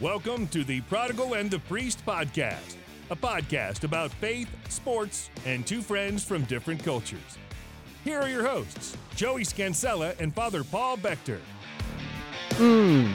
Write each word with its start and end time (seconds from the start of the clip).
Welcome 0.00 0.48
to 0.48 0.64
the 0.64 0.80
Prodigal 0.80 1.34
and 1.34 1.50
the 1.50 1.58
Priest 1.58 2.06
podcast, 2.06 2.76
a 3.10 3.16
podcast 3.16 3.84
about 3.84 4.10
faith, 4.10 4.48
sports, 4.70 5.28
and 5.44 5.66
two 5.66 5.82
friends 5.82 6.24
from 6.24 6.44
different 6.44 6.82
cultures. 6.82 7.36
Here 8.02 8.18
are 8.18 8.30
your 8.30 8.46
hosts, 8.48 8.96
Joey 9.14 9.44
Scansella 9.44 10.14
and 10.18 10.34
Father 10.34 10.64
Paul 10.64 10.96
Bechter. 10.96 11.40
Mm. 12.52 13.12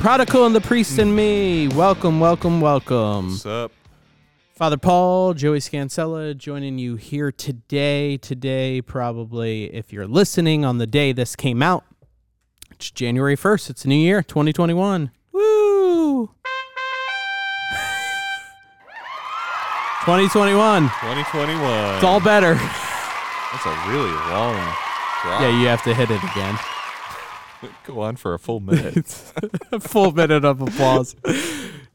Prodigal 0.00 0.46
and 0.46 0.56
the 0.56 0.60
Priest 0.60 0.98
and 0.98 1.14
me. 1.14 1.68
Welcome, 1.68 2.18
welcome, 2.18 2.60
welcome. 2.60 3.28
What's 3.28 3.46
up? 3.46 3.70
Father 4.56 4.76
Paul, 4.76 5.34
Joey 5.34 5.60
Scansella 5.60 6.34
joining 6.34 6.78
you 6.78 6.96
here 6.96 7.30
today. 7.30 8.16
Today, 8.16 8.82
probably, 8.82 9.72
if 9.72 9.92
you're 9.92 10.08
listening 10.08 10.64
on 10.64 10.78
the 10.78 10.86
day 10.88 11.12
this 11.12 11.36
came 11.36 11.62
out, 11.62 11.84
it's 12.72 12.90
January 12.90 13.36
1st. 13.36 13.70
It's 13.70 13.84
a 13.84 13.88
new 13.88 13.94
year, 13.94 14.20
2021. 14.20 15.12
Woo! 15.30 15.73
2021. 20.04 20.82
2021. 20.82 21.94
It's 21.94 22.04
all 22.04 22.20
better. 22.20 22.56
That's 22.56 23.64
a 23.64 23.90
really 23.90 24.10
long 24.10 24.54
drop. 25.22 25.40
Yeah, 25.40 25.48
you 25.58 25.66
have 25.66 25.82
to 25.84 25.94
hit 25.94 26.10
it 26.10 26.22
again. 26.22 26.58
Go 27.86 28.02
on 28.02 28.16
for 28.16 28.34
a 28.34 28.38
full 28.38 28.60
minute. 28.60 29.32
a 29.72 29.80
full 29.80 30.12
minute 30.12 30.44
of 30.44 30.60
applause. 30.60 31.16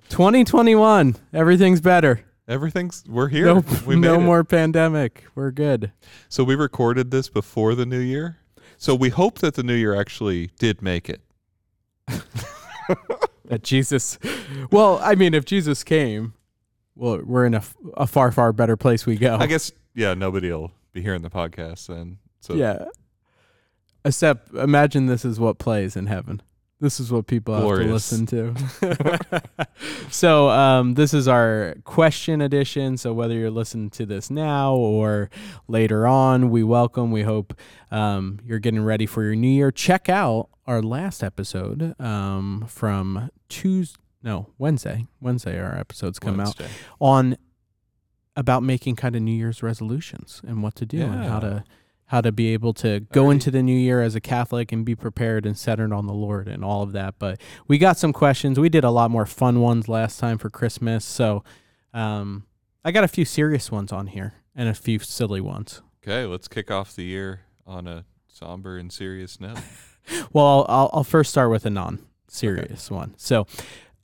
2021. 0.10 1.18
Everything's 1.34 1.82
better. 1.82 2.22
Everything's 2.48 3.04
we're 3.08 3.28
here. 3.28 3.46
No, 3.46 3.64
we 3.86 3.96
no 3.96 4.16
it. 4.16 4.22
more 4.22 4.44
pandemic. 4.44 5.26
We're 5.36 5.52
good. 5.52 5.92
So 6.30 6.44
we 6.44 6.56
recorded 6.56 7.12
this 7.12 7.30
before 7.30 7.76
the 7.76 7.86
new 7.86 8.00
year. 8.00 8.38
So 8.78 8.96
we 8.96 9.10
hope 9.10 9.38
that 9.38 9.54
the 9.54 9.62
new 9.62 9.76
year 9.76 9.94
actually 9.94 10.50
did 10.58 10.82
make 10.82 11.10
it. 11.10 11.22
That 13.50 13.64
Jesus. 13.64 14.20
Well, 14.72 15.00
I 15.02 15.16
mean, 15.16 15.34
if 15.34 15.44
Jesus 15.44 15.84
came, 15.84 16.34
well, 17.00 17.22
we're 17.24 17.46
in 17.46 17.54
a 17.56 18.08
far, 18.08 18.32
far 18.32 18.52
better 18.52 18.76
place 18.76 19.06
we 19.06 19.16
go. 19.16 19.38
I 19.38 19.48
guess 19.48 19.72
yeah, 19.96 20.14
nobody'll 20.14 20.72
be 20.92 21.02
hearing 21.02 21.22
the 21.22 21.30
podcast 21.30 21.88
then. 21.88 22.18
So 22.42 22.54
yeah. 22.54 22.86
Except, 24.06 24.54
imagine 24.54 25.08
this 25.08 25.26
is 25.26 25.40
what 25.40 25.58
plays 25.60 25.96
in 25.96 26.08
heaven. 26.08 26.42
This 26.82 27.02
is 27.02 27.12
what 27.12 27.28
people 27.28 27.60
Glorious. 27.60 28.10
have 28.10 28.20
to 28.30 28.36
listen 28.36 28.70
to. 28.80 29.68
so, 30.10 30.50
um, 30.50 30.94
this 30.94 31.14
is 31.14 31.28
our 31.28 31.76
question 31.84 32.40
edition. 32.40 32.96
So, 32.96 33.12
whether 33.12 33.34
you're 33.34 33.52
listening 33.52 33.90
to 33.92 34.06
this 34.06 34.30
now 34.30 34.74
or 34.74 35.30
later 35.68 36.08
on, 36.08 36.50
we 36.50 36.64
welcome. 36.64 37.12
We 37.12 37.24
hope 37.24 37.54
um, 37.92 38.40
you're 38.46 38.60
getting 38.60 38.82
ready 38.82 39.06
for 39.06 39.24
your 39.24 39.36
new 39.36 39.50
year. 39.50 39.72
Check 39.72 40.08
out 40.08 40.48
our 40.66 40.82
last 40.82 41.22
episode 41.22 42.00
um, 42.00 42.64
from 42.70 43.30
Tuesday. 43.50 44.00
No, 44.22 44.48
Wednesday. 44.58 45.08
Wednesday, 45.22 45.60
our 45.60 45.78
episodes 45.78 46.20
come 46.20 46.40
out 46.40 46.60
on 47.00 47.38
about 48.36 48.64
making 48.64 48.96
kind 48.96 49.16
of 49.16 49.22
New 49.22 49.34
Year's 49.34 49.64
resolutions 49.64 50.42
and 50.46 50.62
what 50.64 50.76
to 50.76 50.86
do 50.86 51.02
and 51.02 51.24
how 51.26 51.40
to 51.40 51.64
how 52.06 52.22
to 52.22 52.32
be 52.32 52.54
able 52.54 52.74
to 52.74 53.02
go 53.12 53.26
Alrighty. 53.26 53.34
into 53.34 53.52
the 53.52 53.62
new 53.62 53.78
year 53.78 54.02
as 54.02 54.16
a 54.16 54.20
Catholic 54.20 54.72
and 54.72 54.84
be 54.84 54.96
prepared 54.96 55.46
and 55.46 55.56
centered 55.56 55.94
on 55.94 56.08
the 56.08 56.14
Lord 56.14 56.48
and 56.48 56.66
all 56.66 56.82
of 56.82 56.92
that. 56.94 57.16
But 57.20 57.40
we 57.68 57.78
got 57.78 57.98
some 58.00 58.14
questions. 58.14 58.60
We 58.60 58.68
did 58.70 58.84
a 58.84 58.90
lot 58.90 59.12
more 59.12 59.28
fun 59.28 59.60
ones 59.62 59.88
last 59.88 60.20
time 60.20 60.40
for 60.40 60.50
Christmas, 60.50 61.06
so 61.06 61.44
um, 61.94 62.48
I 62.84 62.92
got 62.92 63.04
a 63.04 63.08
few 63.08 63.26
serious 63.26 63.72
ones 63.72 63.92
on 63.92 64.08
here 64.08 64.34
and 64.56 64.68
a 64.68 64.74
few 64.74 64.98
silly 64.98 65.40
ones. 65.40 65.84
Okay, 66.04 66.26
let's 66.26 66.48
kick 66.48 66.72
off 66.72 66.96
the 66.96 67.04
year 67.04 67.42
on 67.68 67.86
a 67.86 68.06
somber 68.28 68.78
and 68.78 68.92
serious 68.92 69.40
note. 69.40 69.60
Well, 70.34 70.46
I'll, 70.46 70.66
I'll, 70.68 70.90
I'll 70.94 71.04
first 71.04 71.30
start 71.30 71.52
with 71.52 71.68
a 71.68 71.70
non-serious 71.70 72.90
one. 72.90 73.14
So, 73.18 73.46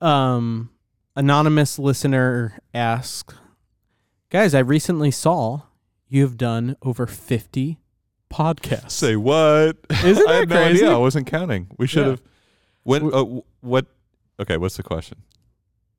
um, 0.01 0.69
anonymous 1.15 1.79
listener 1.79 2.59
asks, 2.73 3.33
guys, 4.29 4.53
I 4.53 4.59
recently 4.59 5.11
saw 5.11 5.61
you've 6.07 6.37
done 6.37 6.75
over 6.81 7.05
fifty 7.07 7.79
podcasts. 8.31 8.91
Say 8.91 9.15
what? 9.15 9.77
Isn't 10.03 10.27
I 10.27 10.31
that 10.33 10.39
had 10.39 10.49
no 10.49 10.55
crazy? 10.55 10.83
idea. 10.85 10.93
I 10.95 10.97
wasn't 10.97 11.27
counting. 11.27 11.67
We 11.77 11.87
should 11.87 12.03
Yeah. 12.03 12.09
have. 12.11 12.21
When? 12.83 13.13
Uh, 13.13 13.41
what? 13.61 13.85
Okay, 14.39 14.57
what's 14.57 14.77
the 14.77 14.83
question? 14.83 15.19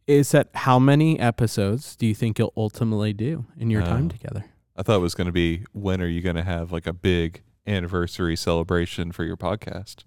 Is 0.07 0.31
that 0.33 0.51
how 0.55 0.79
many 0.79 1.19
episodes 1.19 1.97
do 1.97 2.07
you 2.07 2.15
think 2.15 2.39
you'll 2.39 2.53
ultimately 2.57 3.13
do 3.13 3.47
in 3.59 3.71
your 3.71 3.83
time 3.83 4.07
Oh. 4.07 4.09
together? 4.09 4.45
I 4.77 4.83
thought 4.83 4.97
it 4.97 5.01
was 5.01 5.15
going 5.15 5.27
to 5.27 5.33
be 5.33 5.65
when 5.73 6.01
are 6.03 6.07
you 6.07 6.21
going 6.21 6.37
to 6.37 6.45
have 6.45 6.71
like 6.71 6.87
a 6.87 6.93
big 6.93 7.43
anniversary 7.67 8.37
celebration 8.37 9.11
for 9.11 9.25
your 9.25 9.37
podcast? 9.37 10.05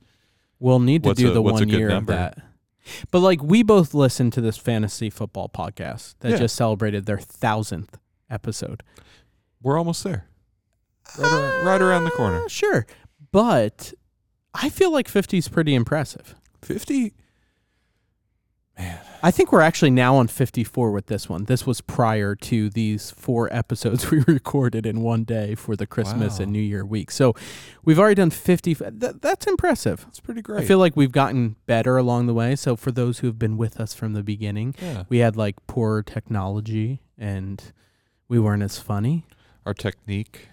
We'll 0.60 0.80
need 0.80 1.04
to 1.04 1.10
What's 1.10 1.20
do 1.20 1.32
a- 1.32 1.34
the 1.34 1.42
what's 1.42 1.60
a 1.60 1.64
one 1.64 1.70
good 1.70 1.80
year 1.80 1.90
number? 1.90 2.14
of 2.14 2.20
that. 2.20 2.38
But 3.12 3.20
like 3.20 3.42
we 3.44 3.62
both 3.64 3.94
listened 3.94 4.34
to 4.34 4.42
this 4.42 4.58
fantasy 4.58 5.10
football 5.10 5.50
podcast 5.50 6.16
that 6.20 6.32
Yeah. 6.32 6.38
just 6.38 6.56
celebrated 6.56 7.06
their 7.06 7.18
thousandth 7.20 7.98
episode. 8.30 8.84
We're 9.62 9.78
almost 9.78 10.04
there. 10.04 10.26
Right, 11.18 11.32
around, 11.32 11.66
right 11.66 11.82
around 11.82 12.04
the 12.06 12.12
corner. 12.12 12.44
Uh, 12.46 12.48
Sure. 12.48 12.86
But 13.32 13.94
I 14.54 14.70
feel 14.70 14.92
like 14.92 15.08
50 15.08 15.38
is 15.38 15.48
pretty 15.48 15.76
impressive. 15.76 16.36
50 16.62 17.14
I 19.22 19.32
think 19.32 19.52
we're 19.52 19.62
actually 19.62 19.92
now 19.92 20.16
on 20.16 20.28
54 20.28 20.92
with 20.92 21.08
this 21.08 21.28
one. 21.28 21.46
This 21.46 21.66
was 21.66 21.82
prior 21.82 22.36
to 22.36 22.70
these 22.70 23.12
four 23.12 23.54
episodes 23.54 24.10
we 24.12 24.20
recorded 24.28 24.86
in 24.86 25.02
one 25.02 25.24
day 25.26 25.56
for 25.56 25.76
the 25.76 25.86
Christmas 25.86 26.40
Wow. 26.40 26.44
and 26.44 26.52
New 26.54 26.62
Year 26.62 26.86
week. 26.86 27.12
So 27.12 27.34
we've 27.84 28.00
already 28.00 28.16
done 28.16 28.30
50. 28.30 28.76
Th- 28.76 28.92
that's 29.20 29.46
impressive. 29.46 30.06
That's 30.06 30.20
pretty 30.20 30.42
great. 30.42 30.62
I 30.64 30.66
feel 30.66 30.78
like 30.80 30.96
we've 30.96 31.12
gotten 31.12 31.58
better 31.66 31.98
along 31.98 32.28
the 32.28 32.34
way. 32.34 32.56
So 32.56 32.76
for 32.76 32.92
those 32.92 33.20
who 33.20 33.28
have 33.28 33.38
been 33.38 33.58
with 33.58 33.80
us 33.80 33.94
from 33.94 34.14
the 34.14 34.24
beginning, 34.24 34.76
yeah. 34.82 35.04
we 35.10 35.18
had 35.18 35.36
like 35.36 35.56
poor 35.68 36.02
technology 36.02 37.02
and 37.18 37.62
we 38.30 38.40
weren't 38.40 38.64
as 38.64 38.80
funny. 38.80 39.26
Our 39.66 39.74
technique, 39.74 40.48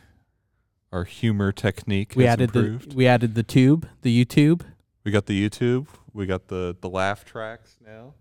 our 0.92 1.04
humor 1.04 1.52
technique 1.52 2.14
We 2.16 2.24
has 2.24 2.32
added 2.32 2.56
improved. 2.56 2.90
the 2.90 2.96
we 2.96 3.06
added 3.06 3.34
the 3.36 3.42
tube, 3.44 3.88
the 4.02 4.24
YouTube. 4.24 4.62
we 5.04 5.12
got 5.12 5.26
the 5.26 5.48
YouTube. 5.48 5.86
We 6.12 6.26
got 6.26 6.48
the 6.48 6.76
the 6.80 6.88
laugh 6.88 7.24
tracks 7.24 7.76
now. 7.86 8.14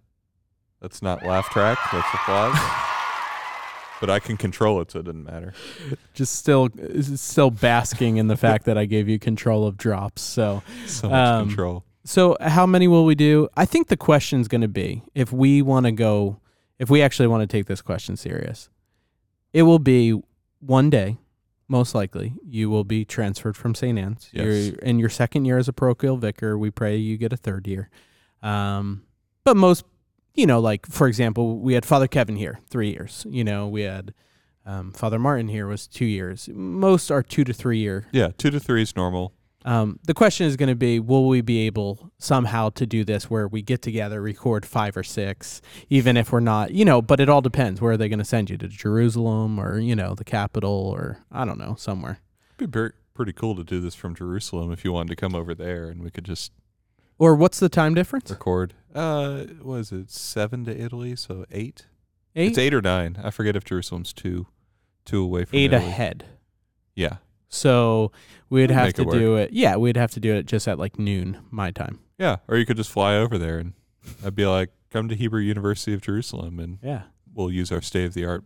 That's 0.85 1.01
not 1.01 1.25
laugh 1.25 1.49
track. 1.49 1.79
That's 1.91 2.07
applause. 2.13 2.55
but 3.99 4.11
I 4.11 4.19
can 4.19 4.37
control 4.37 4.81
it, 4.81 4.91
so 4.91 4.99
it 4.99 5.05
doesn't 5.05 5.23
matter. 5.23 5.51
just 6.13 6.35
still 6.35 6.69
still 7.01 7.49
basking 7.49 8.17
in 8.17 8.27
the 8.27 8.37
fact 8.37 8.65
that 8.65 8.77
I 8.77 8.85
gave 8.85 9.09
you 9.09 9.17
control 9.17 9.65
of 9.65 9.77
drops. 9.77 10.21
So 10.21 10.61
So 10.85 11.09
much 11.09 11.17
Um, 11.27 11.47
control. 11.47 11.83
so 12.03 12.37
how 12.39 12.67
many 12.67 12.87
will 12.87 13.03
we 13.03 13.15
do? 13.15 13.49
I 13.57 13.65
think 13.65 13.87
the 13.87 13.97
question's 13.97 14.47
going 14.47 14.61
to 14.61 14.67
be 14.67 15.01
if 15.15 15.31
we 15.31 15.63
want 15.63 15.87
to 15.87 15.91
go 15.91 16.39
if 16.77 16.87
we 16.87 17.01
actually 17.01 17.29
want 17.29 17.41
to 17.41 17.47
take 17.47 17.65
this 17.65 17.81
question 17.81 18.15
serious. 18.15 18.69
It 19.53 19.63
will 19.63 19.79
be 19.79 20.21
one 20.59 20.91
day 20.91 21.17
most 21.67 21.95
likely 21.95 22.33
you 22.45 22.69
will 22.69 22.83
be 22.83 23.05
transferred 23.05 23.57
from 23.57 23.73
St. 23.73 23.97
Anne's. 23.97 24.29
Yes. 24.31 24.45
You're 24.45 24.75
in 24.83 24.99
your 24.99 25.09
second 25.09 25.45
year 25.45 25.57
as 25.57 25.67
a 25.67 25.73
parochial 25.73 26.17
vicar. 26.17 26.59
We 26.59 26.69
pray 26.69 26.95
you 26.95 27.17
get 27.17 27.33
a 27.33 27.37
third 27.37 27.65
year. 27.67 27.89
Um, 28.43 29.01
but 29.43 29.57
most, 29.57 29.83
you 30.35 30.45
know, 30.45 30.59
like 30.59 30.85
for 30.85 31.07
example, 31.07 31.59
we 31.59 31.73
had 31.73 31.85
Father 31.85 32.07
Kevin 32.07 32.35
here, 32.35 32.59
three 32.69 32.91
years. 32.91 33.25
You 33.29 33.43
know, 33.43 33.67
we 33.67 33.81
had 33.81 34.13
um, 34.65 34.91
Father 34.91 35.19
Martin 35.19 35.47
here 35.47 35.67
was 35.67 35.87
two 35.87 36.05
years. 36.05 36.49
Most 36.53 37.11
are 37.11 37.23
two 37.23 37.43
to 37.43 37.53
three 37.53 37.79
year. 37.79 38.07
Yeah, 38.11 38.29
two 38.37 38.51
to 38.51 38.59
three 38.59 38.81
is 38.81 38.95
normal. 38.95 39.33
Um, 39.65 39.99
the 40.05 40.13
question 40.13 40.45
is 40.45 40.57
going 40.57 40.69
to 40.69 40.75
be, 40.75 40.99
will 40.99 41.27
we 41.27 41.41
be 41.41 41.65
able 41.65 42.11
somehow 42.19 42.69
to 42.69 42.85
do 42.85 43.03
this 43.03 43.31
where 43.31 43.47
we 43.47 43.63
get 43.63 43.81
together, 43.81 44.21
record 44.21 44.63
five 44.63 44.95
or 44.95 45.03
six, 45.03 45.59
even 45.89 46.17
if 46.17 46.31
we're 46.31 46.39
not, 46.39 46.69
you 46.69 46.85
know, 46.85 47.01
but 47.01 47.19
it 47.19 47.29
all 47.29 47.41
depends. 47.41 47.81
Where 47.81 47.93
are 47.93 47.97
they 47.97 48.07
going 48.07 48.19
to 48.19 48.25
send 48.25 48.51
you 48.51 48.57
to 48.57 48.67
Jerusalem 48.67 49.59
or, 49.59 49.79
you 49.79 49.95
know, 49.95 50.13
the 50.13 50.23
capital 50.23 50.93
or 50.95 51.17
I 51.31 51.45
don't 51.45 51.57
know, 51.57 51.73
somewhere. 51.79 52.19
It'd 52.59 52.71
be 52.71 52.89
pretty 53.15 53.33
cool 53.33 53.55
to 53.55 53.63
do 53.63 53.81
this 53.81 53.95
from 53.95 54.13
Jerusalem 54.13 54.71
if 54.71 54.85
you 54.85 54.93
wanted 54.93 55.09
to 55.09 55.15
come 55.15 55.33
over 55.33 55.55
there 55.55 55.89
and 55.89 56.03
we 56.03 56.11
could 56.11 56.25
just 56.25 56.51
Or 57.17 57.35
what's 57.35 57.59
the 57.59 57.69
time 57.69 57.93
difference? 57.93 58.29
record. 58.31 58.73
Uh, 58.93 59.45
was 59.61 59.91
it? 59.91 60.09
Seven 60.11 60.65
to 60.65 60.77
Italy, 60.77 61.15
so 61.15 61.45
eight. 61.51 61.85
Eight? 62.35 62.49
It's 62.49 62.57
eight 62.57 62.73
or 62.73 62.81
nine. 62.81 63.17
I 63.23 63.31
forget 63.31 63.55
if 63.55 63.63
Jerusalem's 63.63 64.11
two, 64.13 64.47
two 65.05 65.21
away 65.23 65.45
from 65.45 65.57
Eight 65.57 65.71
Italy. 65.73 65.85
ahead. 65.89 66.25
Yeah, 66.95 67.17
So 67.49 68.11
we'd 68.49 68.69
We'd 68.69 68.71
have 68.71 68.93
to 68.93 69.01
it 69.03 69.11
do 69.11 69.35
it. 69.35 69.51
Yeah, 69.51 69.75
we'd 69.75 69.97
have 69.97 70.11
to 70.11 70.19
do 70.21 70.33
it 70.33 70.45
just 70.45 70.65
at 70.67 70.79
like 70.79 70.97
noon 70.97 71.39
my 71.51 71.71
time. 71.71 71.99
yeah. 72.17 72.37
Or 72.47 72.57
you 72.57 72.65
could 72.65 72.77
just 72.77 72.89
fly 72.89 73.15
over 73.17 73.37
there 73.37 73.57
and 73.59 73.73
I'd 74.25 74.35
be 74.35 74.45
like, 74.45 74.69
come 74.91 75.09
to 75.09 75.15
Hebrew 75.15 75.41
University 75.41 75.93
of 75.93 75.99
Jerusalem 76.01 76.57
and 76.59 76.79
Yeah. 76.81 77.03
we'll 77.33 77.51
use 77.51 77.69
our 77.71 77.81
state 77.81 78.05
of 78.05 78.13
the 78.13 78.23
art 78.25 78.45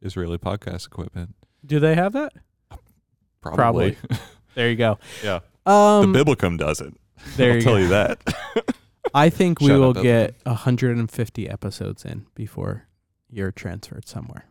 Israeli 0.00 0.38
podcast 0.38 0.86
equipment. 0.86 1.34
Do 1.66 1.80
they 1.80 1.94
have 1.96 2.12
that? 2.12 2.32
Probably. 3.40 3.96
There 4.54 4.68
you 4.68 4.76
go. 4.76 4.98
yeah. 5.24 5.40
Um, 5.64 6.12
the 6.12 6.22
Biblicum 6.24 6.58
doesn't. 6.58 7.00
There 7.36 7.50
I'll 7.50 7.56
you 7.56 7.62
tell 7.62 7.74
go. 7.74 7.78
you 7.78 7.88
that. 7.88 8.20
I 9.14 9.28
think 9.30 9.60
we 9.60 9.68
Shut 9.68 9.78
will 9.80 9.90
up, 9.96 10.02
get 10.02 10.36
150 10.44 11.48
episodes 11.48 12.04
in 12.04 12.26
before 12.34 12.86
you're 13.30 13.50
transferred 13.52 14.06
somewhere. 14.08 14.46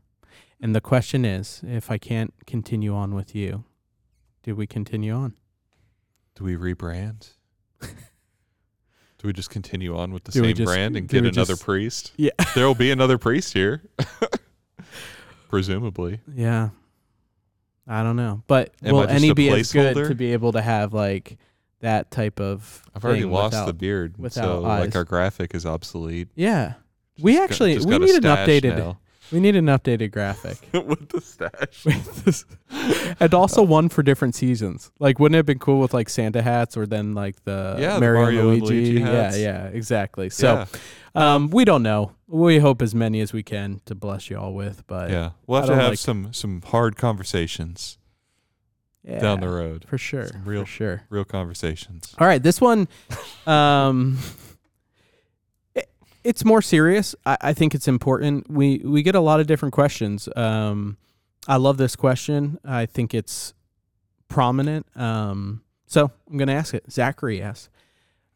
And 0.60 0.76
the 0.76 0.82
question 0.82 1.26
is, 1.26 1.62
if 1.66 1.90
I 1.90 1.98
can't 1.98 2.34
continue 2.46 2.94
on 2.96 3.16
with 3.16 3.34
you, 3.34 3.64
do 4.44 4.56
we 4.56 4.68
continue 4.68 5.14
on? 5.14 5.34
Do 6.36 6.44
we 6.44 6.56
rebrand? 6.56 7.32
Do 7.82 9.28
we 9.28 9.34
just 9.34 9.52
continue 9.52 9.96
on 9.96 10.12
with 10.14 10.24
the 10.24 10.32
Do 10.32 10.42
we 10.42 10.48
same 10.48 10.56
just- 10.58 10.68
brand 10.68 10.96
and 10.98 11.08
do 11.08 11.18
get 11.18 11.22
we 11.24 11.30
another 11.30 11.54
just- 11.54 11.64
priest? 11.64 12.12
Yeah. 12.18 12.32
There 12.56 12.66
will 12.66 12.74
be 12.76 12.90
another 12.90 13.20
priest 13.20 13.54
here, 13.54 13.84
presumably. 15.50 16.20
Yeah. 16.34 16.70
I 17.88 18.04
don't 18.04 18.16
know. 18.16 18.44
But 18.48 18.74
Am 18.84 18.94
will 18.94 19.02
I 19.02 19.06
just 19.08 19.16
any 19.16 19.30
a 19.30 19.36
be 19.36 19.50
as 19.50 19.72
good 19.72 19.96
placeholder? 19.96 20.08
to 20.10 20.16
be 20.16 20.34
able 20.34 20.52
to 20.54 20.62
have 20.62 20.94
like 20.94 21.38
that 21.82 22.10
type 22.12 22.40
of 22.40 22.84
I've 22.96 23.04
already 23.06 23.26
lost 23.26 23.54
without- 23.54 23.66
the 23.68 23.74
beard, 23.74 24.16
without 24.18 24.44
so 24.44 24.66
eyes. 24.66 24.82
like 24.86 24.96
our 24.96 25.04
graphic 25.04 25.54
is 25.54 25.66
obsolete. 25.66 26.30
Yeah. 26.36 26.74
We 27.22 27.34
Just 27.34 27.40
got- 27.42 27.52
actually 27.52 27.74
just 27.76 27.88
we 27.88 27.98
need 28.00 28.16
an 28.16 28.24
updated 28.24 28.78
now. 28.78 29.00
we 29.32 29.40
need 29.40 29.56
an 29.56 29.66
updated 29.66 30.12
graphic. 30.12 30.58
with 30.74 31.10
the 31.10 31.22
stash. 31.22 31.86
with 31.86 32.26
this. 32.26 32.46
and 33.20 33.34
also 33.34 33.62
one 33.62 33.90
for 33.90 34.02
different 34.04 34.34
seasons. 34.36 34.92
Like, 35.00 35.20
wouldn't 35.20 35.36
it 35.36 35.40
have 35.40 35.46
been 35.46 35.60
cool 35.60 35.80
with 35.80 35.94
like 35.94 36.10
Santa 36.10 36.42
hats 36.42 36.76
or 36.78 36.86
then 36.86 37.14
like 37.14 37.44
the 37.44 37.76
Yeah, 37.80 37.96
the 37.96 38.00
Mario, 38.02 38.22
Mario 38.22 38.40
and 38.50 38.52
and 38.62 38.62
Luigi? 38.70 38.92
Luigi 39.00 39.00
yeah, 39.12 39.36
yeah, 39.36 39.66
exactly. 39.68 40.30
So, 40.30 40.66
yeah, 41.16 41.34
um, 41.36 41.50
we 41.50 41.66
don't 41.66 41.84
know. 41.84 42.14
We 42.28 42.60
hope 42.60 42.82
as 42.82 42.96
many 42.96 43.20
as 43.22 43.34
we 43.34 43.44
can 43.44 43.82
to 43.86 43.94
bless 43.96 44.30
you 44.30 44.38
all 44.38 44.54
with, 44.54 44.86
but 44.88 45.10
yeah, 45.12 45.32
we'll 45.48 45.60
have 45.60 45.70
to 45.70 45.76
have 45.76 45.90
like- 45.92 46.00
some 46.00 46.32
some 46.34 46.62
hard 46.62 46.96
conversations 46.96 47.98
yeah, 49.04 49.20
down 49.20 49.40
the 49.40 49.50
road. 49.50 49.86
for 49.88 49.98
sure, 49.98 50.28
Some 50.28 50.44
real- 50.46 50.64
for 50.66 50.70
sure. 50.70 51.04
Real 51.10 51.26
conversations. 51.26 52.16
All 52.20 52.28
right, 52.28 52.42
this 52.42 52.60
one, 52.62 52.88
um, 53.48 54.18
it, 55.76 55.90
it's 56.24 56.46
more 56.46 56.62
serious. 56.62 57.16
I, 57.26 57.38
I 57.42 57.54
think 57.54 57.74
it's 57.76 57.88
important. 57.88 58.50
We 58.50 58.80
we 58.84 59.04
get 59.04 59.16
a 59.16 59.20
lot 59.22 59.40
of 59.40 59.48
different 59.48 59.74
questions. 59.74 60.30
Um, 60.36 60.98
I 61.48 61.58
love 61.58 61.78
this 61.78 61.96
question. 61.96 62.60
I 62.64 62.86
think 62.86 63.14
it's 63.14 63.54
prominent. 64.28 64.86
Um, 64.96 65.64
so 65.88 66.12
I'm 66.30 66.38
going 66.38 66.48
to 66.48 66.54
ask 66.54 66.74
it. 66.74 66.90
Zachary 66.90 67.42
asks, 67.42 67.70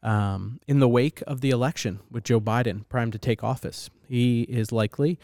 um, 0.02 0.60
in 0.68 0.78
the 0.80 0.88
wake 0.88 1.22
of 1.26 1.40
the 1.40 1.50
election 1.50 2.00
with 2.10 2.24
Joe 2.24 2.40
Biden 2.40 2.86
primed 2.88 3.12
to 3.12 3.18
take 3.18 3.42
office, 3.42 3.88
he 4.08 4.42
is 4.42 4.72
likely 4.72 5.18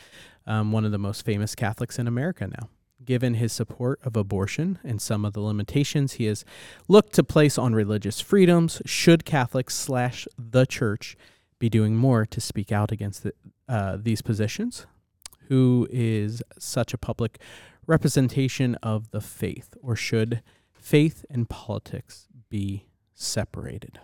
um, 0.46 0.72
one 0.72 0.84
of 0.84 0.92
the 0.92 0.98
most 0.98 1.24
famous 1.24 1.54
Catholics 1.54 1.98
in 1.98 2.06
America 2.06 2.46
now. 2.46 2.68
Given 3.04 3.34
his 3.34 3.52
support 3.52 4.00
of 4.04 4.16
abortion 4.16 4.78
and 4.84 5.00
some 5.00 5.24
of 5.24 5.32
the 5.32 5.40
limitations 5.40 6.14
he 6.14 6.26
has 6.26 6.44
looked 6.88 7.14
to 7.14 7.24
place 7.24 7.58
on 7.58 7.74
religious 7.74 8.20
freedoms, 8.20 8.80
should 8.86 9.24
Catholics 9.24 9.74
slash 9.74 10.28
the 10.38 10.66
church 10.66 11.16
be 11.58 11.68
doing 11.68 11.96
more 11.96 12.26
to 12.26 12.40
speak 12.40 12.70
out 12.70 12.92
against 12.92 13.24
the, 13.24 13.32
uh, 13.68 13.96
these 14.00 14.22
positions? 14.22 14.86
Who 15.48 15.88
is 15.90 16.42
such 16.58 16.94
a 16.94 16.98
public 16.98 17.40
representation 17.86 18.76
of 18.76 19.10
the 19.10 19.20
faith, 19.20 19.74
or 19.82 19.96
should 19.96 20.42
faith 20.72 21.24
and 21.28 21.48
politics 21.48 22.28
be 22.48 22.86
separated? 23.14 23.98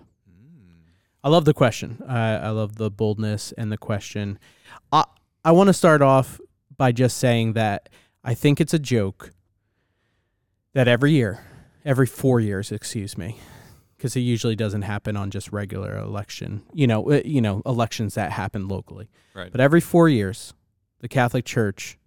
I 1.23 1.31
love 1.31 1.45
the 1.45 1.55
question. 1.55 2.03
I, 2.07 2.35
I 2.35 2.49
love 2.51 2.77
the 2.77 2.91
boldness 2.91 3.53
and 3.53 3.73
the 3.73 3.79
question. 3.79 4.39
I 4.93 5.05
I 5.45 5.53
want 5.53 5.69
to 5.69 5.73
start 5.73 6.03
off 6.03 6.41
by 6.77 6.93
just 6.93 7.19
saying 7.19 7.55
that 7.55 7.89
I 8.25 8.35
think 8.35 8.61
it's 8.61 8.75
a 8.75 8.79
joke 8.79 9.31
that 10.75 10.89
every 10.89 11.13
year, 11.13 11.45
every 11.85 12.07
four 12.07 12.41
years, 12.41 12.73
excuse 12.73 13.17
me, 13.17 13.39
because 13.97 14.15
it 14.17 14.21
usually 14.21 14.57
doesn't 14.57 14.83
happen 14.83 15.17
on 15.17 15.31
just 15.31 15.53
regular 15.53 15.97
election. 15.97 16.63
You 16.73 16.87
know, 16.87 17.11
uh, 17.11 17.23
you 17.25 17.41
know, 17.41 17.63
elections 17.65 18.15
that 18.15 18.33
happen 18.33 18.69
locally. 18.69 19.09
Right. 19.35 19.51
But 19.51 19.61
every 19.61 19.81
four 19.81 20.09
years, 20.09 20.55
the 21.01 21.09
Catholic 21.09 21.45
Church 21.45 21.99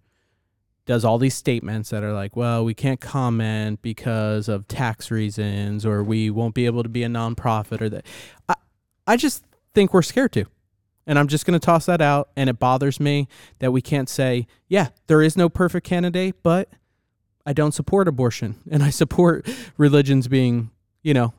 does 0.84 1.04
all 1.04 1.18
these 1.18 1.34
statements 1.34 1.90
that 1.90 2.02
are 2.02 2.12
like, 2.12 2.34
well, 2.36 2.64
we 2.64 2.74
can't 2.74 3.00
comment 3.00 3.80
because 3.82 4.48
of 4.48 4.66
tax 4.68 5.10
reasons, 5.10 5.86
or 5.86 6.02
we 6.02 6.28
won't 6.30 6.54
be 6.54 6.66
able 6.66 6.82
to 6.82 6.88
be 6.88 7.04
a 7.04 7.08
nonprofit, 7.08 7.80
or 7.80 7.88
that. 7.88 8.06
I, 8.48 8.54
I 9.06 9.16
just 9.16 9.44
think 9.74 9.94
we're 9.94 10.02
scared 10.02 10.32
to. 10.32 10.46
And 11.06 11.18
I'm 11.18 11.26
just 11.28 11.44
going 11.46 11.58
to 11.58 11.64
toss 11.64 11.86
that 11.86 12.00
out. 12.00 12.30
And 12.36 12.48
it 12.48 12.58
bothers 12.58 13.00
me 13.00 13.26
that 13.58 13.72
we 13.72 13.80
can't 13.82 14.08
say, 14.08 14.46
yeah, 14.68 14.88
there 15.08 15.20
is 15.22 15.36
no 15.36 15.48
perfect 15.48 15.86
candidate, 15.86 16.36
but 16.42 16.68
I 17.44 17.52
don't 17.52 17.72
support 17.72 18.06
abortion 18.08 18.56
and 18.70 18.82
I 18.82 18.90
support 18.90 19.48
religions 19.76 20.28
being, 20.28 20.70
you 21.02 21.12
know, 21.14 21.34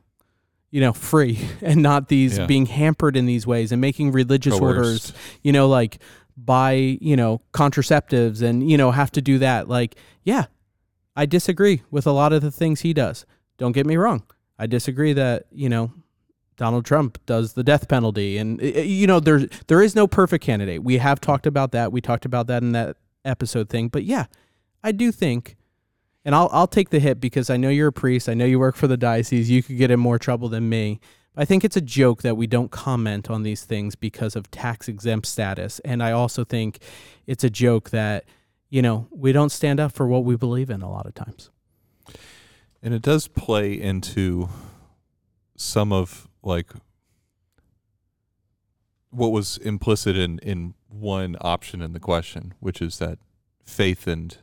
you 0.69 0.81
know, 0.81 0.92
free 0.92 1.39
and 1.62 1.81
not 1.81 2.10
these 2.10 2.38
Yeah. 2.38 2.45
being 2.45 2.65
hampered 2.65 3.15
in 3.15 3.25
these 3.25 3.45
ways 3.48 3.71
and 3.71 3.80
making 3.80 4.12
religious 4.12 4.54
orders 4.65 5.13
you 5.44 5.51
know, 5.51 5.68
like 5.68 6.00
buy, 6.36 6.71
you 7.00 7.16
know, 7.16 7.42
contraceptives 7.54 8.42
and, 8.42 8.69
you 8.69 8.77
know, 8.77 8.92
have 8.92 9.12
to 9.12 9.21
do 9.21 9.38
that. 9.39 9.69
Like, 9.69 9.95
yeah, 10.24 10.45
I 11.16 11.25
disagree 11.27 11.83
with 11.92 12.07
a 12.07 12.12
lot 12.12 12.33
of 12.33 12.42
the 12.42 12.50
things 12.51 12.81
he 12.81 12.92
does. 12.92 13.25
Don't 13.59 13.71
get 13.71 13.86
me 13.86 13.95
wrong. 13.98 14.24
I 14.57 14.66
disagree 14.66 15.13
that, 15.13 15.45
you 15.51 15.69
know, 15.69 15.94
Donald 16.58 16.86
Trump 16.86 17.18
does 17.26 17.54
the 17.54 17.64
death 17.64 17.88
penalty 17.88 18.38
and 18.38 18.62
uh, 18.62 18.66
you 18.82 19.08
know 19.08 19.20
there 19.20 19.48
there 19.68 19.82
is 19.82 19.96
no 19.96 20.08
perfect 20.08 20.44
candidate. 20.44 20.84
We 20.84 20.98
have 20.98 21.20
talked 21.20 21.48
about 21.48 21.72
that. 21.72 21.92
We 21.92 22.02
talked 22.02 22.26
about 22.26 22.48
that 22.48 22.64
in 22.64 22.72
that 22.74 22.98
episode 23.26 23.70
thing. 23.70 23.88
But 23.88 24.04
yeah, 24.04 24.26
I 24.84 24.92
do 24.92 25.12
think 25.12 25.56
and 26.26 26.36
I'll 26.36 26.50
I'll 26.52 26.68
take 26.68 26.90
the 26.90 27.00
hit 27.00 27.20
because 27.20 27.50
I 27.50 27.58
know 27.58 27.70
you're 27.70 27.90
a 27.90 27.94
priest. 27.94 28.30
I 28.30 28.34
know 28.34 28.46
you 28.46 28.60
work 28.60 28.76
for 28.76 28.88
the 28.88 28.98
diocese. 28.98 29.50
You 29.50 29.64
could 29.64 29.78
get 29.78 29.92
in 29.92 30.00
more 30.00 30.20
trouble 30.20 30.50
than 30.50 30.70
me. 30.70 31.00
I 31.36 31.46
think 31.46 31.64
it's 31.64 31.78
a 31.78 31.82
joke 31.82 32.22
that 32.22 32.38
we 32.38 32.46
don't 32.46 32.70
comment 32.70 33.30
on 33.30 33.44
these 33.44 33.64
things 33.64 33.96
because 33.96 34.36
of 34.36 34.52
tax 34.52 34.88
exempt 34.88 35.26
status. 35.26 35.80
And 35.80 36.04
I 36.04 36.12
also 36.12 36.44
think 36.44 36.80
it's 37.26 37.44
a 37.44 37.50
joke 37.50 37.90
that, 37.90 38.26
you 38.70 38.84
know, 38.84 39.08
we 39.10 39.32
don't 39.32 39.50
stand 39.50 39.80
up 39.80 39.94
for 39.94 40.08
what 40.08 40.24
we 40.24 40.36
believe 40.36 40.70
in 40.70 40.84
a 40.84 40.92
lot 40.92 41.08
of 41.08 41.16
times. 41.16 41.50
And 42.84 42.94
it 42.94 43.02
does 43.02 43.28
play 43.28 43.74
into 43.74 44.50
some 45.56 45.92
of 45.92 46.28
like 46.44 46.72
what 49.10 49.31
was 49.31 49.57
implicit 49.57 50.18
in 50.18 50.40
in 50.40 50.74
one 50.90 51.36
option 51.42 51.81
in 51.81 51.94
the 51.94 52.00
question, 52.00 52.54
which 52.60 52.81
is 52.81 53.00
that 53.00 53.19
faith 53.63 54.07
and 54.07 54.38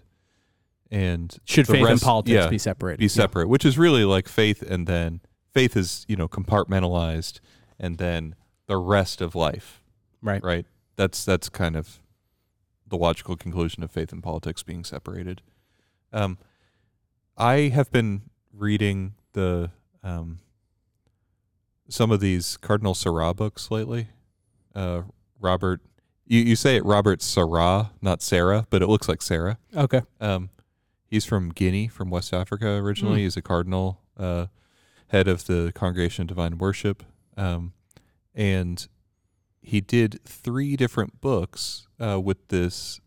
and 0.91 1.39
Should 1.45 1.67
faith 1.69 1.87
and 1.87 2.01
politics 2.01 2.33
yeah, 2.35 2.49
be 2.49 2.59
separated? 2.59 2.99
be 2.99 3.09
separate, 3.09 3.49
which 3.49 3.65
is 3.65 3.79
really 3.79 4.05
like 4.05 4.29
faith 4.29 4.63
and 4.63 4.87
then 4.87 5.21
faith 5.53 5.77
is, 5.77 6.05
you 6.09 6.17
know, 6.17 6.29
compartmentalized 6.29 7.41
and 7.79 7.99
then 7.99 8.35
the 8.67 8.77
rest 8.77 9.21
of 9.21 9.35
life, 9.35 9.83
Right. 10.23 10.43
right? 10.43 10.67
That's 10.97 11.25
that's 11.25 11.49
kind 11.49 11.77
of 11.77 12.01
the 12.87 12.97
logical 12.97 13.37
conclusion 13.37 13.83
of 13.85 13.91
faith 13.91 14.13
and 14.13 14.23
politics 14.23 14.63
being 14.65 14.83
separated. 14.85 15.43
Um, 16.13 16.39
I 17.37 17.71
have 17.73 17.91
been 17.93 18.23
reading 18.53 19.15
the 19.33 19.71
um, 20.03 20.41
some 21.91 22.11
of 22.11 22.21
these 22.21 22.57
Cardinal 22.57 22.95
Sarah 22.95 23.35
books 23.35 23.71
lately. 23.71 24.09
Uh, 24.75 25.03
Robert, 25.39 25.81
you, 26.27 26.41
you 26.41 26.57
say 26.57 26.77
it 26.77 26.85
Robert 26.85 27.21
Sarah, 27.21 27.91
not 28.01 28.23
Sarah, 28.23 28.67
but 28.71 28.83
it 28.83 28.87
looks 28.87 29.09
like 29.09 29.21
Sarah. 29.21 29.59
Okay. 29.77 30.03
Um, 30.21 30.51
he's 31.07 31.27
from 31.27 31.51
Guinea, 31.51 31.89
from 31.89 32.09
West 32.09 32.33
Africa 32.33 32.69
originally. 32.69 33.21
Mm. 33.21 33.25
He's 33.25 33.37
a 33.37 33.43
cardinal, 33.43 34.01
uh, 34.17 34.47
head 35.09 35.27
of 35.27 35.47
the 35.47 35.73
Congregation 35.75 36.23
of 36.23 36.29
Divine 36.29 36.59
Worship, 36.59 37.03
um, 37.37 37.73
and 38.33 38.87
he 39.61 39.81
did 39.81 40.21
three 40.25 40.77
different 40.77 41.21
books 41.21 41.89
uh, 41.99 42.21
with 42.21 42.49
this 42.49 43.01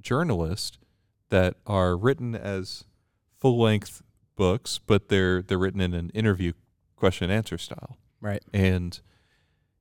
journalist 0.00 0.78
that 1.28 1.56
are 1.66 1.96
written 1.96 2.34
as 2.34 2.84
full 3.38 3.60
length 3.60 4.02
books, 4.36 4.80
but 4.86 5.08
they're 5.08 5.42
they're 5.42 5.58
written 5.58 5.80
in 5.80 5.92
an 5.92 6.10
interview 6.10 6.52
question 6.96 7.30
and 7.30 7.36
answer 7.36 7.58
style. 7.58 7.98
Right. 8.24 8.42
And 8.54 8.98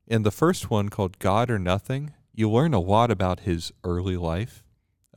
in 0.05 0.23
the 0.23 0.31
first 0.31 0.69
one 0.69 0.89
called 0.89 1.17
God 1.17 1.49
or 1.49 1.57
Nothing, 1.57 2.11
you 2.33 2.51
learn 2.51 2.73
a 2.73 2.79
lot 2.81 3.09
about 3.09 3.41
his 3.41 3.71
early 3.85 4.17
life, 4.17 4.65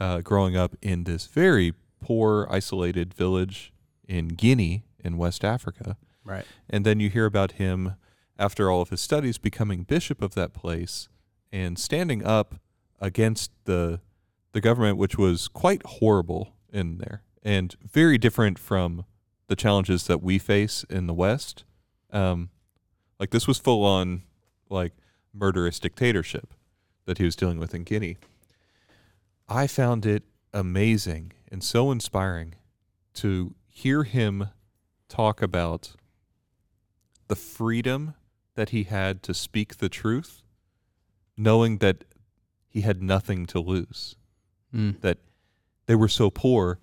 uh, 0.00 0.20
growing 0.20 0.56
up 0.56 0.76
in 0.80 1.02
this 1.02 1.26
very 1.26 1.74
poor, 2.00 2.46
isolated 2.48 3.12
village 3.12 3.72
in 4.06 4.28
Guinea 4.28 4.84
in 5.02 5.18
West 5.18 5.44
Africa. 5.44 5.96
Right. 6.24 6.44
And 6.70 6.86
then 6.86 7.00
you 7.00 7.10
hear 7.10 7.24
about 7.24 7.52
him 7.52 7.96
after 8.38 8.70
all 8.70 8.80
of 8.80 8.90
his 8.90 9.00
studies 9.00 9.38
becoming 9.38 9.82
bishop 9.82 10.22
of 10.22 10.34
that 10.34 10.52
place 10.54 11.08
and 11.50 11.80
standing 11.80 12.24
up 12.24 12.60
against 13.00 13.50
the 13.64 14.00
the 14.52 14.60
government 14.60 14.96
which 14.98 15.18
was 15.18 15.48
quite 15.48 15.84
horrible 15.84 16.54
in 16.72 16.98
there 16.98 17.22
and 17.42 17.74
very 17.82 18.18
different 18.18 18.58
from 18.58 19.04
the 19.48 19.56
challenges 19.56 20.06
that 20.06 20.22
we 20.22 20.38
face 20.38 20.84
in 20.88 21.06
the 21.08 21.12
West. 21.12 21.64
Um, 22.10 22.50
like 23.18 23.30
this 23.30 23.46
was 23.46 23.58
full 23.58 23.84
on 23.84 24.22
like 24.68 24.92
murderous 25.32 25.78
dictatorship 25.78 26.52
that 27.04 27.18
he 27.18 27.24
was 27.24 27.36
dealing 27.36 27.58
with 27.58 27.74
in 27.74 27.84
Guinea. 27.84 28.16
I 29.48 29.66
found 29.66 30.04
it 30.04 30.24
amazing 30.52 31.32
and 31.50 31.62
so 31.62 31.90
inspiring 31.90 32.54
to 33.14 33.54
hear 33.68 34.02
him 34.02 34.48
talk 35.08 35.40
about 35.40 35.92
the 37.28 37.36
freedom 37.36 38.14
that 38.54 38.70
he 38.70 38.84
had 38.84 39.22
to 39.24 39.34
speak 39.34 39.76
the 39.76 39.88
truth, 39.88 40.42
knowing 41.36 41.78
that 41.78 42.04
he 42.68 42.80
had 42.80 43.02
nothing 43.02 43.46
to 43.46 43.60
lose, 43.60 44.16
Mm. 44.74 45.00
that 45.00 45.18
they 45.86 45.94
were 45.94 46.08
so 46.08 46.28
poor, 46.30 46.78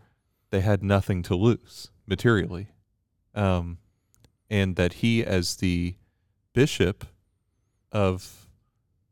they 0.50 0.62
had 0.62 0.82
nothing 0.84 1.22
to 1.24 1.36
lose 1.36 1.92
materially. 2.08 2.68
Um, 3.36 3.78
and 4.50 4.76
that 4.78 4.94
he, 4.94 5.24
as 5.24 5.58
the 5.58 5.96
bishop 6.54 7.06
of 7.92 8.48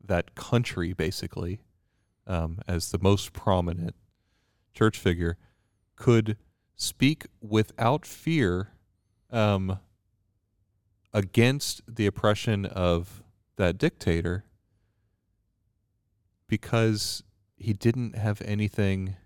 that 0.02 0.34
country, 0.34 0.92
basically, 0.92 1.60
um, 2.26 2.60
as 2.66 2.90
the 2.90 2.98
most 2.98 3.32
prominent 3.32 3.94
church 4.74 4.98
figure, 4.98 5.36
could 5.96 6.36
speak 6.74 7.26
without 7.40 8.04
fear 8.06 8.72
um, 9.30 9.78
against 11.12 11.82
the 11.86 12.06
oppression 12.06 12.66
of 12.66 13.22
that 13.56 13.78
dictator 13.78 14.44
because 16.48 17.22
he 17.56 17.72
didn't 17.72 18.16
have 18.16 18.42
anything 18.42 19.16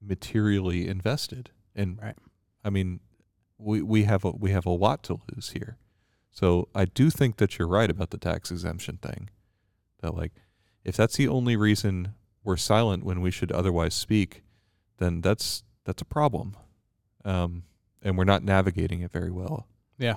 materially 0.00 0.88
invested. 0.88 1.50
And 1.74 1.98
Right. 2.00 2.16
I 2.64 2.70
mean, 2.70 3.00
we 3.58 3.82
we 3.82 4.04
have 4.04 4.24
a 4.24 4.30
we 4.30 4.50
have 4.50 4.66
a 4.66 4.70
lot 4.70 5.02
to 5.04 5.20
lose 5.32 5.50
here. 5.50 5.76
So 6.32 6.68
I 6.74 6.86
do 6.86 7.10
think 7.10 7.36
that 7.36 7.58
you're 7.58 7.68
right 7.68 7.90
about 7.90 8.10
the 8.10 8.18
tax 8.18 8.50
exemption 8.50 8.96
thing. 8.96 9.30
That 10.00 10.16
like 10.16 10.32
if 10.82 10.96
that's 10.96 11.16
the 11.16 11.28
only 11.28 11.54
reason 11.54 12.14
we're 12.42 12.56
silent 12.56 13.04
when 13.04 13.20
we 13.20 13.30
should 13.30 13.52
otherwise 13.52 13.94
speak, 13.94 14.42
then 14.98 15.20
that's 15.20 15.62
that's 15.84 16.02
a 16.02 16.06
problem. 16.06 16.56
Um, 17.24 17.64
and 18.02 18.18
we're 18.18 18.24
not 18.24 18.42
navigating 18.42 19.00
it 19.00 19.12
very 19.12 19.30
well. 19.30 19.68
Yeah. 19.98 20.16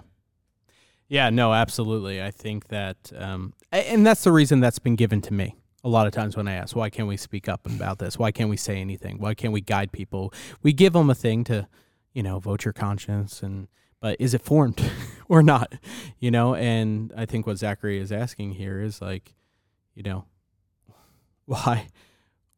Yeah, 1.08 1.30
no, 1.30 1.54
absolutely. 1.54 2.22
I 2.22 2.32
think 2.32 2.70
that, 2.70 3.12
um, 3.16 3.54
and 3.72 4.08
that's 4.08 4.24
the 4.24 4.32
reason 4.32 4.60
that's 4.60 4.80
been 4.80 4.96
given 4.96 5.22
to 5.22 5.34
me 5.34 5.56
a 5.84 5.90
lot 5.90 6.08
of 6.08 6.14
times 6.14 6.36
when 6.36 6.48
I 6.48 6.54
ask, 6.54 6.76
why 6.76 6.90
can't 6.90 7.08
we 7.08 7.16
speak 7.16 7.48
up 7.48 7.68
about 7.68 8.00
this? 8.00 8.18
Why 8.18 8.32
can't 8.32 8.50
we 8.50 8.58
say 8.58 8.82
anything? 8.82 9.20
Why 9.20 9.36
can't 9.36 9.54
we 9.54 9.62
guide 9.62 9.92
people? 9.92 10.34
We 10.64 10.74
give 10.74 10.94
them 10.94 11.12
a 11.12 11.16
thing 11.16 11.44
to, 11.44 11.68
you 12.12 12.24
know, 12.24 12.40
vote 12.40 12.66
your 12.66 12.74
conscience, 12.74 13.44
and 13.44 13.68
but 14.06 14.18
is 14.20 14.36
it 14.36 14.44
formed 14.44 14.80
or 15.28 15.42
not? 15.42 15.74
You 16.20 16.30
know, 16.30 16.54
and 16.54 17.12
I 17.18 17.26
think 17.26 17.48
what 17.48 17.58
Zachary 17.58 17.98
is 17.98 18.12
asking 18.12 18.52
here 18.52 18.80
is 18.80 19.02
like, 19.02 19.34
you 19.96 20.04
know, 20.04 20.26
why 21.46 21.88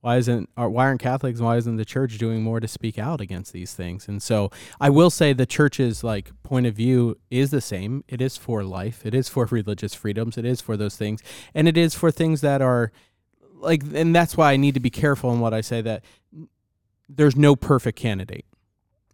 why 0.02 0.18
isn't 0.18 0.50
why 0.56 0.88
aren't 0.88 1.00
Catholics 1.00 1.40
why 1.40 1.56
isn't 1.56 1.78
the 1.78 1.86
church 1.86 2.18
doing 2.18 2.44
more 2.44 2.60
to 2.60 2.68
speak 2.68 3.00
out 3.00 3.22
against 3.22 3.54
these 3.54 3.74
things? 3.74 4.10
And 4.10 4.22
so 4.22 4.52
I 4.82 4.90
will 4.90 5.10
say 5.10 5.32
the 5.32 5.46
church's 5.46 6.04
like 6.04 6.32
point 6.44 6.66
of 6.66 6.76
view 6.76 7.18
is 7.32 7.52
the 7.52 7.62
same. 7.62 8.04
It 8.10 8.20
is 8.20 8.36
for 8.36 8.66
life. 8.66 9.06
It 9.06 9.16
is 9.16 9.30
for 9.30 9.46
religious 9.46 9.94
freedoms. 9.94 10.38
It 10.38 10.44
is 10.44 10.60
for 10.60 10.76
those 10.76 10.98
things, 10.98 11.24
and 11.56 11.66
it 11.66 11.78
is 11.78 11.96
for 11.96 12.12
things 12.12 12.42
that 12.42 12.62
are 12.62 12.92
like. 13.54 13.84
And 13.94 14.14
that's 14.14 14.36
why 14.36 14.52
I 14.52 14.58
need 14.58 14.74
to 14.74 14.82
be 14.82 14.90
careful 14.90 15.32
in 15.32 15.40
what 15.40 15.54
I 15.54 15.62
say. 15.62 15.80
That 15.80 16.04
there's 17.08 17.38
no 17.38 17.56
perfect 17.56 17.98
candidate. 17.98 18.44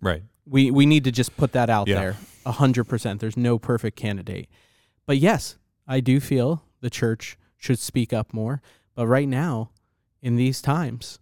Right. 0.02 0.24
We 0.46 0.72
we 0.72 0.86
need 0.86 1.04
to 1.06 1.12
just 1.12 1.36
put 1.38 1.52
that 1.54 1.70
out 1.70 1.88
Yeah. 1.88 1.96
there. 2.00 2.16
A 2.46 2.52
hundred 2.52 2.86
percent. 2.86 3.22
There's 3.22 3.38
no 3.38 3.58
perfect 3.58 3.98
candidate. 3.98 4.50
But 5.06 5.18
yes, 5.18 5.58
I 5.88 6.00
do 6.00 6.20
feel 6.20 6.64
the 6.82 6.90
church 6.90 7.38
should 7.58 7.80
speak 7.80 8.12
up 8.14 8.34
more. 8.34 8.62
But 8.96 9.08
right 9.08 9.28
now, 9.28 9.72
in 10.22 10.36
these 10.36 10.62
times, 10.62 11.20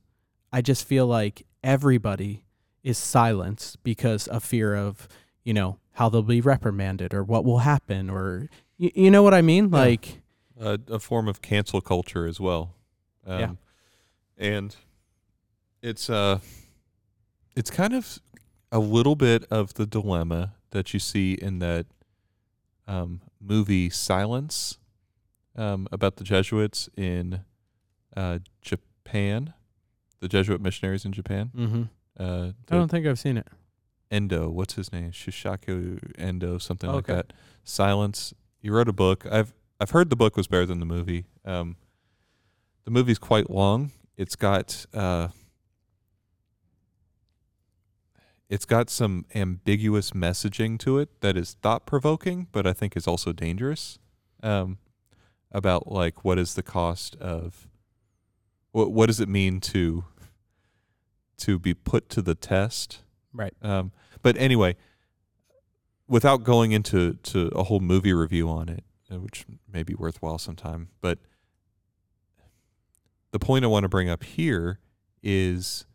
I 0.51 0.62
just 0.62 0.86
feel 0.86 1.06
like 1.08 1.46
everybody 1.63 2.46
is 2.84 2.98
silenced 2.98 3.82
because 3.84 4.28
of 4.28 4.44
fear 4.44 4.75
of, 4.75 5.08
you 5.44 5.54
know, 5.54 5.78
how 5.94 6.10
they'll 6.10 6.24
be 6.24 6.42
reprimanded 6.42 7.13
or 7.13 7.24
what 7.24 7.46
will 7.46 7.60
happen 7.60 8.10
or 8.10 8.50
you, 8.78 8.90
you 8.96 9.12
know 9.12 9.22
what 9.22 9.34
I 9.36 9.42
mean? 9.44 9.66
Yeah. 9.70 9.78
Like 9.80 10.22
a, 10.60 10.80
a 10.88 11.00
form 11.00 11.28
of 11.28 11.42
cancel 11.44 11.82
culture 11.82 12.25
as 12.25 12.40
well. 12.40 12.74
Um, 13.28 13.40
Yeah. 13.40 13.51
And 14.38 14.75
it's 15.84 16.10
uh 16.10 16.40
it's 17.56 17.70
kind 17.70 17.94
of 17.94 18.20
a 18.72 18.80
little 18.80 19.16
bit 19.16 19.44
of 19.51 19.74
the 19.75 19.86
dilemma 19.86 20.54
that 20.72 20.94
you 20.94 21.00
see 21.00 21.34
in 21.34 21.60
that 21.60 21.86
um, 22.88 23.22
movie 23.40 23.90
Silence 23.90 24.78
um, 25.56 25.88
about 25.92 26.16
the 26.18 26.24
Jesuits 26.24 26.90
in 26.96 27.42
uh, 28.16 28.40
Japan, 28.62 29.54
the 30.20 30.28
Jesuit 30.28 30.62
missionaries 30.62 31.06
in 31.06 31.12
Japan. 31.12 31.51
mhm. 31.56 31.90
Uh, 32.20 32.51
I 32.70 32.75
don't 32.75 32.90
think 32.92 33.08
I've 33.08 33.18
seen 33.20 33.38
it. 33.38 33.48
Endo, 34.12 34.50
what's 34.50 34.74
his 34.75 34.92
name? 34.92 35.12
Shusaku 35.12 36.00
Endo, 36.18 36.58
something 36.58 36.90
like 36.92 37.06
Okay. 37.10 37.13
that. 37.16 37.34
Silence. 37.63 38.34
You 38.62 38.74
wrote 38.74 38.90
a 38.90 38.94
book. 38.94 39.25
I've 39.32 39.54
I've 39.80 39.92
heard 39.92 40.10
the 40.10 40.16
book 40.18 40.36
was 40.38 40.48
better 40.48 40.66
than 40.66 40.80
the 40.80 40.86
movie. 40.86 41.25
Um, 41.46 41.78
the 42.84 42.92
movie's 42.92 43.18
quite 43.18 43.50
long. 43.50 43.92
It's 44.18 44.36
got 44.36 44.86
uh, 44.94 45.30
it's 48.51 48.65
got 48.65 48.89
some 48.89 49.25
ambiguous 49.34 50.12
messaging 50.12 50.77
to 50.79 51.00
it 51.00 51.22
that 51.22 51.38
is 51.38 51.55
thought 51.62 51.86
provoking, 51.86 52.48
but 52.51 52.67
I 52.67 52.74
think 52.74 52.98
is 52.98 53.08
also 53.08 53.31
dangerous. 53.31 53.98
Um, 54.43 54.77
about 55.51 55.91
like 55.91 56.24
what 56.24 56.38
is 56.39 56.55
the 56.55 56.63
cost 56.63 57.15
of 57.17 57.67
what 58.72 58.91
what 58.91 59.08
does 59.08 59.20
it 59.20 59.27
mean 59.27 59.60
to 59.60 60.05
to 61.38 61.60
be 61.60 61.74
put 61.74 62.10
to 62.10 62.22
the 62.22 62.36
test 62.36 63.01
Right. 63.34 63.53
um, 63.62 63.91
but 64.22 64.36
anyway, 64.38 64.75
without 66.08 66.43
going 66.43 66.72
into 66.74 67.13
to 67.24 67.48
a 67.55 67.63
whole 67.63 67.79
movie 67.79 68.13
review 68.13 68.50
on 68.50 68.67
it, 68.70 68.84
uh, 69.12 69.20
which 69.20 69.46
may 69.72 69.84
be 69.84 69.93
worthwhile 69.93 70.38
sometime, 70.38 70.89
but 71.01 71.20
the 73.31 73.39
point 73.39 73.63
I 73.63 73.70
want 73.70 73.84
to 73.84 73.89
bring 73.89 74.10
up 74.10 74.24
here 74.24 74.79
is 75.24 75.86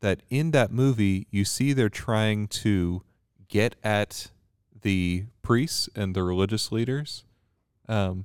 that 0.00 0.22
in 0.30 0.50
that 0.52 0.70
movie, 0.72 1.26
you 1.30 1.44
see 1.44 1.72
they're 1.72 1.88
trying 1.88 2.46
to 2.48 3.02
get 3.48 3.76
at 3.82 4.30
the 4.82 5.24
priests 5.42 5.88
and 5.94 6.14
the 6.14 6.22
religious 6.22 6.70
leaders 6.70 7.24
um, 7.88 8.24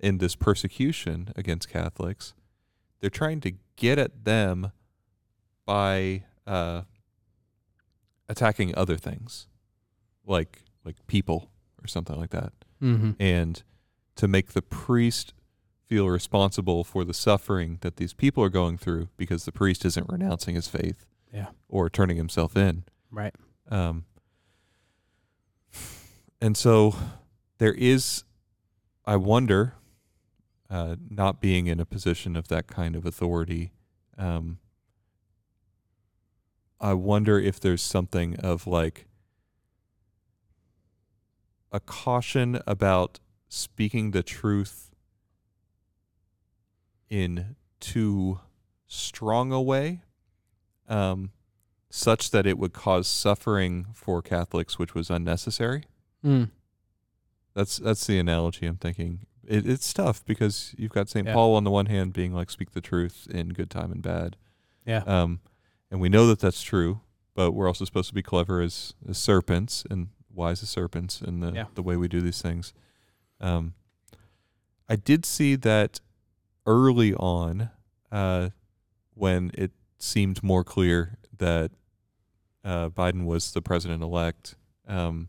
in 0.00 0.18
this 0.18 0.34
persecution 0.34 1.32
against 1.36 1.68
Catholics. 1.68 2.34
They're 3.00 3.10
trying 3.10 3.40
to 3.42 3.52
get 3.76 3.98
at 3.98 4.24
them 4.24 4.72
by 5.64 6.24
uh, 6.46 6.82
attacking 8.28 8.74
other 8.76 8.96
things, 8.96 9.46
like 10.26 10.62
like 10.84 10.96
people 11.06 11.50
or 11.82 11.86
something 11.88 12.18
like 12.18 12.30
that, 12.30 12.52
Mm-hmm. 12.82 13.12
and 13.18 13.62
to 14.16 14.28
make 14.28 14.52
the 14.52 14.62
priest 14.62 15.32
feel 15.86 16.08
responsible 16.08 16.82
for 16.84 17.04
the 17.04 17.14
suffering 17.14 17.78
that 17.80 17.96
these 17.96 18.12
people 18.12 18.42
are 18.42 18.48
going 18.48 18.76
through 18.76 19.08
because 19.16 19.44
the 19.44 19.52
priest 19.52 19.84
isn't 19.84 20.08
renouncing 20.10 20.54
his 20.54 20.68
faith 20.68 21.06
Yeah. 21.32 21.48
or 21.68 21.88
turning 21.88 22.16
himself 22.16 22.56
in. 22.56 22.84
Right. 23.10 23.34
Um, 23.70 24.04
and 26.40 26.56
so 26.56 26.94
there 27.58 27.72
is, 27.74 28.24
I 29.04 29.16
wonder, 29.16 29.74
uh, 30.68 30.96
not 31.08 31.40
being 31.40 31.68
in 31.68 31.78
a 31.78 31.86
position 31.86 32.34
of 32.36 32.48
that 32.48 32.66
kind 32.66 32.96
of 32.96 33.06
authority, 33.06 33.72
um, 34.18 34.58
I 36.80 36.92
wonder 36.94 37.38
if 37.38 37.58
there's 37.60 37.82
something 37.82 38.36
of 38.36 38.66
like 38.66 39.06
a 41.72 41.80
caution 41.80 42.60
about 42.66 43.20
speaking 43.48 44.10
the 44.10 44.22
truth 44.22 44.85
in 47.10 47.56
too 47.80 48.40
strong 48.86 49.52
a 49.52 49.60
way. 49.60 50.02
Um, 50.88 51.30
such 51.90 52.30
that 52.30 52.46
it 52.46 52.58
would 52.58 52.72
cause 52.72 53.08
suffering 53.08 53.86
for 53.94 54.20
Catholics, 54.22 54.78
which 54.78 54.94
was 54.94 55.08
unnecessary. 55.10 55.84
Mm. 56.24 56.50
That's 57.54 57.76
that's 57.78 58.06
the 58.06 58.18
analogy 58.18 58.66
I'm 58.66 58.76
thinking. 58.76 59.20
It, 59.46 59.66
it's 59.68 59.92
tough 59.92 60.24
because 60.24 60.74
you've 60.76 60.92
got 60.92 61.08
St. 61.08 61.26
Yeah. 61.26 61.32
Paul 61.32 61.54
on 61.56 61.64
the 61.64 61.70
one 61.70 61.86
hand 61.86 62.12
being 62.12 62.32
like, 62.34 62.50
speak 62.50 62.72
the 62.72 62.80
truth 62.80 63.26
in 63.30 63.50
good 63.50 63.70
time 63.70 63.92
and 63.92 64.02
bad, 64.02 64.36
Yeah. 64.84 65.04
um, 65.06 65.40
and 65.90 66.00
we 66.00 66.08
know 66.08 66.26
that 66.26 66.40
that's 66.40 66.62
true. 66.62 67.00
But 67.34 67.52
we're 67.52 67.68
also 67.68 67.84
supposed 67.84 68.08
to 68.08 68.14
be 68.14 68.22
clever 68.22 68.60
as, 68.60 68.94
as 69.08 69.18
serpents 69.18 69.84
and 69.90 70.08
wise 70.32 70.62
as 70.62 70.68
serpents 70.70 71.20
in 71.22 71.40
the 71.40 71.52
Yeah. 71.52 71.64
the 71.74 71.82
way 71.82 71.96
we 71.96 72.08
do 72.08 72.20
these 72.20 72.42
things. 72.42 72.72
Um, 73.40 73.74
I 74.88 74.96
did 74.96 75.24
see 75.24 75.54
that 75.56 76.00
early 76.66 77.14
on, 77.14 77.70
uh, 78.10 78.50
when 79.14 79.50
it 79.54 79.72
seemed 79.98 80.42
more 80.42 80.64
clear 80.64 81.18
that 81.38 81.70
uh, 82.64 82.88
Biden 82.90 83.24
was 83.24 83.52
the 83.52 83.62
president 83.62 84.02
elect, 84.02 84.56
um, 84.86 85.28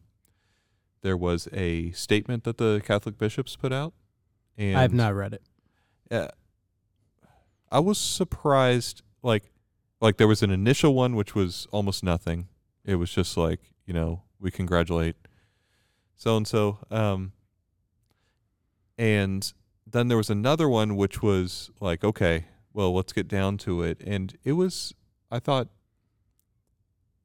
there 1.02 1.18
was 1.18 1.48
a 1.54 1.92
statement 1.92 2.44
that 2.44 2.58
the 2.58 2.82
Catholic 2.86 3.18
bishops 3.18 3.56
put 3.56 3.72
out. 3.72 3.94
And 4.58 4.78
I 4.78 4.82
have 4.82 4.94
not 4.94 5.14
read 5.14 5.34
it. 5.34 5.44
uh, 6.12 6.28
I 7.72 7.80
was 7.80 7.98
surprised. 7.98 9.04
Like, 9.22 9.52
like 10.02 10.18
there 10.18 10.28
was 10.28 10.42
an 10.42 10.52
initial 10.52 10.94
one 10.94 11.16
which 11.16 11.36
was 11.36 11.68
almost 11.72 12.04
nothing. 12.04 12.48
It 12.84 12.96
was 12.96 13.12
just 13.12 13.38
like 13.38 13.60
you 13.86 13.94
know 13.94 14.24
we 14.40 14.52
congratulate 14.52 15.16
so 16.16 16.36
and 16.36 16.48
so. 16.48 16.80
Um, 16.90 17.32
and 18.98 19.52
then 19.90 20.08
there 20.08 20.18
was 20.18 20.30
another 20.30 20.68
one 20.70 20.96
which 20.96 21.22
was 21.22 21.70
like, 21.80 22.04
okay, 22.04 22.46
well 22.74 22.94
let's 22.94 23.14
get 23.14 23.28
down 23.28 23.58
to 23.60 23.82
it, 23.84 24.02
and 24.06 24.38
it 24.44 24.54
was 24.54 24.94
I 25.32 25.40
thought 25.40 25.68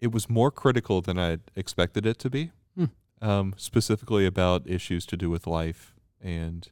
it 0.00 0.10
was 0.12 0.28
more 0.28 0.50
critical 0.50 1.00
than 1.00 1.18
I 1.18 1.38
expected 1.54 2.06
it 2.06 2.18
to 2.20 2.30
be. 2.30 2.50
Hmm. 2.76 2.84
Um, 3.20 3.54
specifically 3.56 4.26
about 4.26 4.62
issues 4.68 5.06
to 5.06 5.16
do 5.16 5.30
with 5.30 5.46
life 5.46 5.94
and 6.20 6.68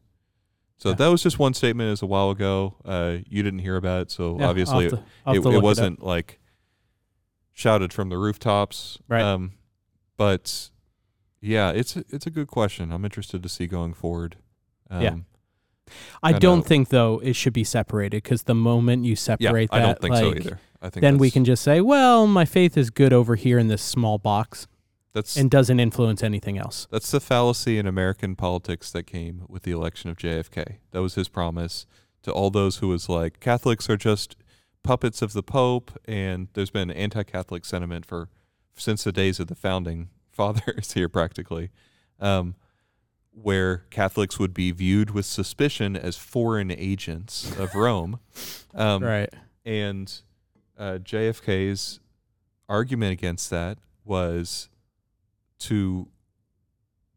So 0.78 0.88
Yeah. 0.90 0.94
that 0.96 1.06
was 1.08 1.22
just 1.22 1.38
one 1.38 1.54
statement. 1.54 1.92
as 1.92 2.02
a 2.02 2.06
while 2.06 2.30
ago. 2.30 2.76
Uh, 2.84 3.18
you 3.28 3.42
didn't 3.42 3.60
hear 3.60 3.76
about 3.76 4.02
it, 4.02 4.10
so 4.10 4.38
Yeah, 4.38 4.48
obviously 4.48 4.86
it, 4.86 4.90
to- 4.90 5.04
have 5.26 5.36
it, 5.36 5.46
it 5.46 5.62
wasn't 5.62 6.02
like 6.02 6.40
shouted 7.52 7.92
from 7.92 8.08
the 8.08 8.16
rooftops. 8.18 8.98
Right. 9.06 9.22
Um, 9.22 9.52
but 10.16 10.70
yeah, 11.40 11.70
it's 11.70 11.96
a, 11.96 12.04
it's 12.08 12.26
a 12.26 12.30
good 12.30 12.48
question. 12.48 12.90
I'm 12.92 13.04
interested 13.04 13.42
to 13.42 13.48
see 13.48 13.66
going 13.66 13.92
forward. 13.94 14.36
Um, 14.88 15.02
Yeah. 15.02 15.16
I 16.22 16.30
I 16.30 16.32
don't 16.38 16.58
know. 16.58 16.62
think 16.64 16.88
though 16.88 17.20
it 17.22 17.34
should 17.34 17.52
be 17.52 17.64
separated 17.64 18.22
because 18.22 18.44
the 18.44 18.54
moment 18.54 19.04
you 19.04 19.16
separate 19.16 19.42
Yeah, 19.42 19.48
separate 19.48 19.68
I 19.72 19.78
that, 19.80 20.00
don't 20.00 20.00
think 20.00 20.16
so 20.16 20.34
either. 20.48 20.60
I 20.82 20.88
think 20.90 21.02
then 21.02 21.18
we 21.18 21.30
can 21.30 21.44
just 21.44 21.62
say, 21.62 21.80
well, 21.80 22.26
my 22.26 22.44
faith 22.44 22.76
is 22.76 22.90
good 22.90 23.12
over 23.12 23.36
here 23.36 23.58
in 23.58 23.68
this 23.68 23.82
small 23.82 24.18
box 24.18 24.66
That's 25.12 25.36
and 25.36 25.50
doesn't 25.50 25.78
influence 25.80 26.22
anything 26.22 26.56
else. 26.56 26.86
That's 26.90 27.10
the 27.10 27.20
fallacy 27.20 27.78
in 27.78 27.86
American 27.86 28.34
politics 28.36 28.90
that 28.92 29.02
came 29.04 29.42
with 29.48 29.62
the 29.64 29.72
election 29.72 30.08
of 30.10 30.16
JFK. 30.16 30.76
That 30.92 31.02
was 31.02 31.16
his 31.16 31.28
promise 31.28 31.86
to 32.22 32.32
all 32.32 32.50
those 32.50 32.78
who 32.78 32.88
was 32.88 33.08
like 33.08 33.40
Catholics 33.40 33.90
are 33.90 33.96
just 33.96 34.36
puppets 34.82 35.20
of 35.20 35.34
the 35.34 35.42
Pope, 35.42 35.90
and 36.06 36.48
there's 36.54 36.70
been 36.70 36.90
anti-Catholic 36.90 37.64
sentiment 37.66 38.06
for 38.06 38.28
since 38.74 39.04
the 39.04 39.12
days 39.12 39.38
of 39.38 39.48
the 39.48 39.54
founding 39.54 40.08
fathers 40.32 40.92
here, 40.92 41.08
practically, 41.08 41.70
um, 42.20 42.54
where 43.32 43.84
Catholics 43.90 44.38
would 44.38 44.52
be 44.54 44.70
viewed 44.72 45.10
with 45.10 45.24
suspicion 45.26 45.96
as 45.96 46.16
foreign 46.16 46.70
agents 46.70 47.56
of 47.58 47.74
Rome. 47.74 48.18
Um, 48.74 49.02
right. 49.02 49.32
and 49.64 50.12
uh, 50.78 50.98
JFK's 51.02 52.00
argument 52.68 53.12
against 53.12 53.50
that 53.50 53.78
was 54.04 54.68
to 55.60 56.08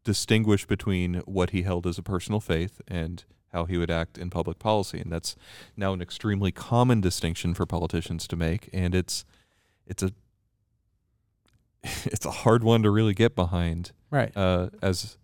distinguish 0.04 0.66
between 0.66 1.14
what 1.24 1.50
he 1.50 1.62
held 1.62 1.86
as 1.86 1.96
a 1.98 2.02
personal 2.02 2.40
faith 2.40 2.80
and 2.86 3.24
how 3.52 3.64
he 3.64 3.76
would 3.78 3.90
act 3.90 4.18
in 4.18 4.28
public 4.30 4.58
policy. 4.58 4.98
And 5.00 5.10
that's 5.10 5.34
now 5.76 5.92
an 5.92 6.02
extremely 6.02 6.52
common 6.52 7.00
distinction 7.00 7.54
for 7.54 7.64
politicians 7.66 8.26
to 8.28 8.36
make. 8.36 8.68
And 8.72 8.94
it's 8.94 9.24
it's 9.86 10.02
a 10.02 10.12
it's 12.04 12.24
a 12.26 12.30
hard 12.30 12.62
one 12.64 12.82
to 12.82 12.90
really 12.90 13.14
get 13.14 13.34
behind 13.34 13.92
Right. 14.10 14.36
uh, 14.36 14.70
as 14.82 15.16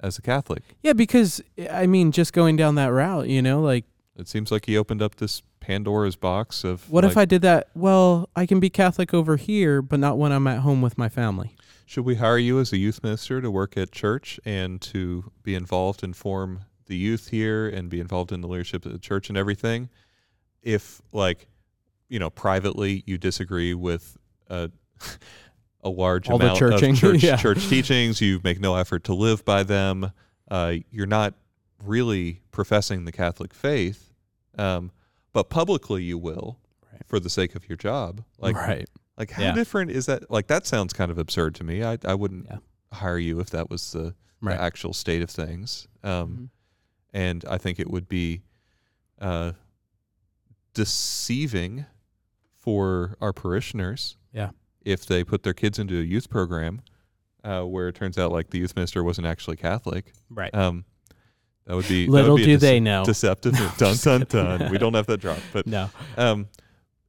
as 0.00 0.18
a 0.18 0.22
Catholic. 0.22 0.62
Yeah, 0.82 0.92
because 0.92 1.40
I 1.70 1.86
mean, 1.86 2.12
just 2.12 2.32
going 2.32 2.56
down 2.56 2.76
that 2.76 2.88
route, 2.88 3.28
you 3.28 3.42
know, 3.42 3.60
like, 3.60 3.84
It 4.16 4.28
seems 4.28 4.50
like 4.50 4.66
he 4.66 4.76
opened 4.76 5.00
up 5.00 5.16
this 5.16 5.42
Pandora's 5.60 6.16
box 6.16 6.64
of 6.64 6.90
what 6.90 7.04
if 7.04 7.16
I 7.16 7.24
did 7.24 7.42
that? 7.42 7.68
Well, 7.74 8.28
I 8.34 8.46
can 8.46 8.58
be 8.58 8.70
Catholic 8.70 9.14
over 9.14 9.36
here, 9.36 9.80
but 9.82 10.00
not 10.00 10.18
when 10.18 10.32
I'm 10.32 10.46
at 10.46 10.60
home 10.60 10.82
with 10.82 10.98
my 10.98 11.08
family. 11.08 11.54
Should 11.86 12.04
we 12.04 12.16
hire 12.16 12.38
you 12.38 12.58
as 12.58 12.72
a 12.72 12.76
youth 12.76 13.02
minister 13.02 13.40
to 13.40 13.50
work 13.50 13.76
at 13.76 13.92
church 13.92 14.40
and 14.44 14.80
to 14.82 15.30
be 15.42 15.54
involved 15.54 16.02
and 16.02 16.16
form 16.16 16.60
the 16.86 16.96
youth 16.96 17.28
here 17.28 17.68
and 17.68 17.88
be 17.88 18.00
involved 18.00 18.32
in 18.32 18.40
the 18.40 18.48
leadership 18.48 18.84
of 18.86 18.92
the 18.92 18.98
church 18.98 19.28
and 19.28 19.38
everything? 19.38 19.88
If 20.62 21.00
like, 21.12 21.46
you 22.08 22.18
know, 22.18 22.30
privately 22.30 23.04
you 23.06 23.18
disagree 23.18 23.74
with 23.74 24.16
a 24.48 24.70
a 25.82 25.88
large 25.88 26.28
All 26.28 26.36
amount 26.36 26.60
of 26.60 26.98
church 26.98 27.22
yeah. 27.22 27.36
church 27.36 27.66
teachings, 27.68 28.20
you 28.20 28.40
make 28.42 28.60
no 28.60 28.74
effort 28.76 29.04
to 29.04 29.14
live 29.14 29.44
by 29.44 29.62
them. 29.62 30.12
Uh, 30.50 30.74
you're 30.90 31.06
not 31.06 31.34
really 31.84 32.40
professing 32.50 33.04
the 33.04 33.12
Catholic 33.12 33.54
faith, 33.54 34.12
um, 34.56 34.90
but 35.32 35.48
publicly 35.50 36.02
you 36.02 36.18
will 36.18 36.58
Right. 36.92 37.02
for 37.06 37.20
the 37.20 37.30
sake 37.30 37.54
of 37.54 37.68
your 37.68 37.76
job. 37.76 38.24
Like, 38.38 38.56
right. 38.56 38.88
like 39.16 39.30
how 39.30 39.42
Yeah. 39.42 39.52
different 39.54 39.90
is 39.92 40.06
that? 40.06 40.30
Like 40.30 40.48
that 40.48 40.66
sounds 40.66 40.92
kind 40.92 41.10
of 41.10 41.18
absurd 41.18 41.54
to 41.56 41.64
me. 41.64 41.84
I 41.84 41.98
I 42.04 42.14
wouldn't 42.14 42.46
Yeah. 42.50 42.58
hire 42.92 43.18
you 43.18 43.38
if 43.40 43.50
that 43.50 43.70
was 43.70 43.92
the, 43.92 44.14
Right. 44.40 44.56
the 44.56 44.62
actual 44.62 44.92
state 44.92 45.22
of 45.22 45.30
things. 45.30 45.86
Um, 46.02 46.10
Mhm. 46.12 46.48
and 47.12 47.44
I 47.48 47.58
think 47.58 47.78
it 47.78 47.90
would 47.90 48.08
be 48.08 48.42
uh, 49.20 49.52
deceiving 50.74 51.86
for 52.56 53.16
our 53.20 53.32
parishioners. 53.32 54.16
Yeah. 54.32 54.50
If 54.88 55.04
they 55.06 55.22
put 55.24 55.42
their 55.42 55.54
kids 55.54 55.78
into 55.78 55.98
a 55.98 56.02
youth 56.02 56.30
program, 56.30 56.80
uh, 57.44 57.62
where 57.62 57.88
it 57.88 57.94
turns 57.94 58.16
out 58.18 58.32
like 58.32 58.50
the 58.50 58.58
youth 58.58 58.74
minister 58.76 59.04
wasn't 59.04 59.26
actually 59.26 59.56
Catholic, 59.56 60.12
Right. 60.30 60.54
um, 60.54 60.84
that 61.66 61.74
would 61.76 61.86
be 61.88 62.06
that 62.06 62.10
Little 62.12 62.32
would 62.34 62.38
be 62.38 62.44
a 62.44 62.46
do 62.46 62.56
they 62.56 62.78
dece- 62.80 62.82
know. 62.82 63.04
deceptive. 63.04 63.54
dun 63.78 63.96
dun 64.02 64.24
dun. 64.28 64.70
we 64.70 64.78
don't 64.78 64.94
have 64.94 65.06
that 65.06 65.20
drop, 65.20 65.38
but 65.52 65.66
no. 65.66 65.90
um, 66.16 66.48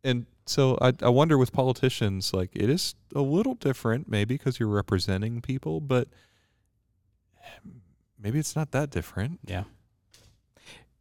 and 0.04 0.26
so 0.46 0.78
I, 0.82 0.94
I 1.02 1.10
wonder 1.10 1.38
with 1.38 1.52
politicians, 1.54 2.34
like 2.34 2.50
it 2.56 2.70
is 2.70 2.96
a 3.16 3.22
little 3.22 3.56
different, 3.56 4.10
maybe 4.10 4.36
because 4.36 4.60
you're 4.60 4.68
representing 4.70 5.42
people, 5.42 5.80
but 5.80 6.08
maybe 8.22 8.40
it's 8.40 8.56
not 8.56 8.72
that 8.72 8.90
different. 8.90 9.40
Yeah. 9.46 9.64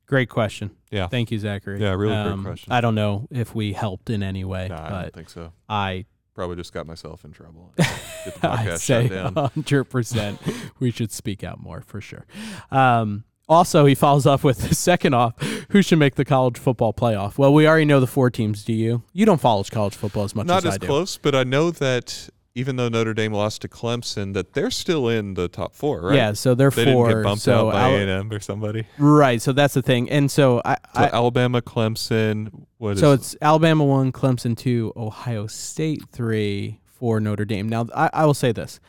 Great 0.06 0.28
question. 0.30 0.70
Yeah. 0.90 1.06
Thank 1.08 1.30
you, 1.30 1.38
Zachary. 1.38 1.80
Yeah, 1.80 1.90
really 1.92 2.14
great 2.14 2.32
Um, 2.32 2.44
question. 2.44 2.72
I 2.72 2.80
don't 2.80 2.94
know 2.94 3.26
if 3.30 3.54
we 3.54 3.72
helped 3.74 4.08
in 4.08 4.22
any 4.22 4.44
way, 4.44 4.68
Nah, 4.68 4.76
I 4.76 4.88
but 4.90 5.02
don't 5.02 5.14
think 5.14 5.30
so. 5.30 5.52
I 5.68 6.06
Probably 6.38 6.54
just 6.54 6.72
got 6.72 6.86
myself 6.86 7.24
in 7.24 7.32
trouble. 7.32 7.72
Get 7.76 8.40
the 8.40 8.48
I'd 8.48 8.78
say 8.78 9.08
hundred 9.08 9.86
percent. 9.86 10.40
We 10.78 10.92
should 10.92 11.10
speak 11.10 11.42
out 11.42 11.60
more 11.60 11.80
for 11.80 12.00
sure. 12.00 12.26
Um, 12.70 13.24
also, 13.48 13.86
he 13.86 13.96
follows 13.96 14.24
up 14.24 14.44
with 14.44 14.58
the 14.68 14.72
second 14.72 15.14
off, 15.14 15.34
who 15.70 15.82
should 15.82 15.98
make 15.98 16.14
the 16.14 16.24
college 16.24 16.56
football 16.56 16.92
playoff? 16.92 17.38
Well, 17.38 17.52
we 17.52 17.66
already 17.66 17.86
know 17.86 17.98
the 17.98 18.06
four 18.06 18.30
teams. 18.30 18.62
Do 18.62 18.72
you? 18.72 19.02
You 19.12 19.26
don't 19.26 19.40
follow 19.40 19.64
college 19.64 19.96
football 19.96 20.22
as 20.22 20.36
much 20.36 20.46
Not 20.46 20.58
as, 20.58 20.66
as 20.66 20.74
I 20.74 20.78
do. 20.78 20.86
close, 20.86 21.16
but 21.16 21.34
I 21.34 21.42
know 21.42 21.72
that 21.72 22.28
even 22.54 22.76
though 22.76 22.88
Notre 22.88 23.14
Dame 23.14 23.32
lost 23.32 23.62
to 23.62 23.68
Clemson, 23.68 24.34
that 24.34 24.52
they're 24.52 24.70
still 24.70 25.08
in 25.08 25.34
the 25.34 25.48
top 25.48 25.74
four, 25.74 26.00
right? 26.02 26.14
Yeah, 26.16 26.32
so 26.32 26.54
they're 26.54 26.70
They 26.70 26.92
4 26.92 27.08
didn't 27.08 27.22
get 27.22 27.24
bumped 27.28 27.42
so 27.42 27.68
out 27.68 27.72
by 27.72 27.88
A 27.90 28.00
and 28.00 28.10
M 28.10 28.32
or 28.32 28.40
somebody. 28.40 28.86
right. 28.98 29.40
So 29.40 29.52
that's 29.52 29.74
the 29.74 29.82
thing. 29.82 30.10
And 30.10 30.30
so 30.30 30.60
I, 30.64 30.74
So 30.94 31.00
I 31.02 31.10
Alabama, 31.12 31.62
Clemson. 31.62 32.66
What 32.78 32.94
is 32.94 33.00
so 33.00 33.12
it's 33.12 33.36
Alabama 33.40 33.84
one, 33.84 34.10
Clemson 34.12 34.56
two, 34.56 34.92
Ohio 34.96 35.46
State 35.46 36.02
three, 36.10 36.80
four, 36.84 37.20
Notre 37.20 37.44
Dame. 37.44 37.68
Now 37.68 37.86
I, 37.94 38.10
I 38.12 38.26
will 38.26 38.34
say 38.34 38.52
this. 38.52 38.80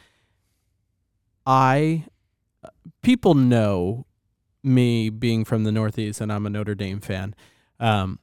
I 1.46 2.06
people 3.02 3.34
know 3.34 4.06
me 4.64 5.10
being 5.10 5.46
from 5.46 5.64
the 5.64 5.72
Northeast 5.72 6.22
and 6.22 6.32
I'm 6.32 6.46
a 6.46 6.50
Notre 6.50 6.76
Dame 6.76 7.00
fan. 7.00 7.34
Um, 7.80 8.20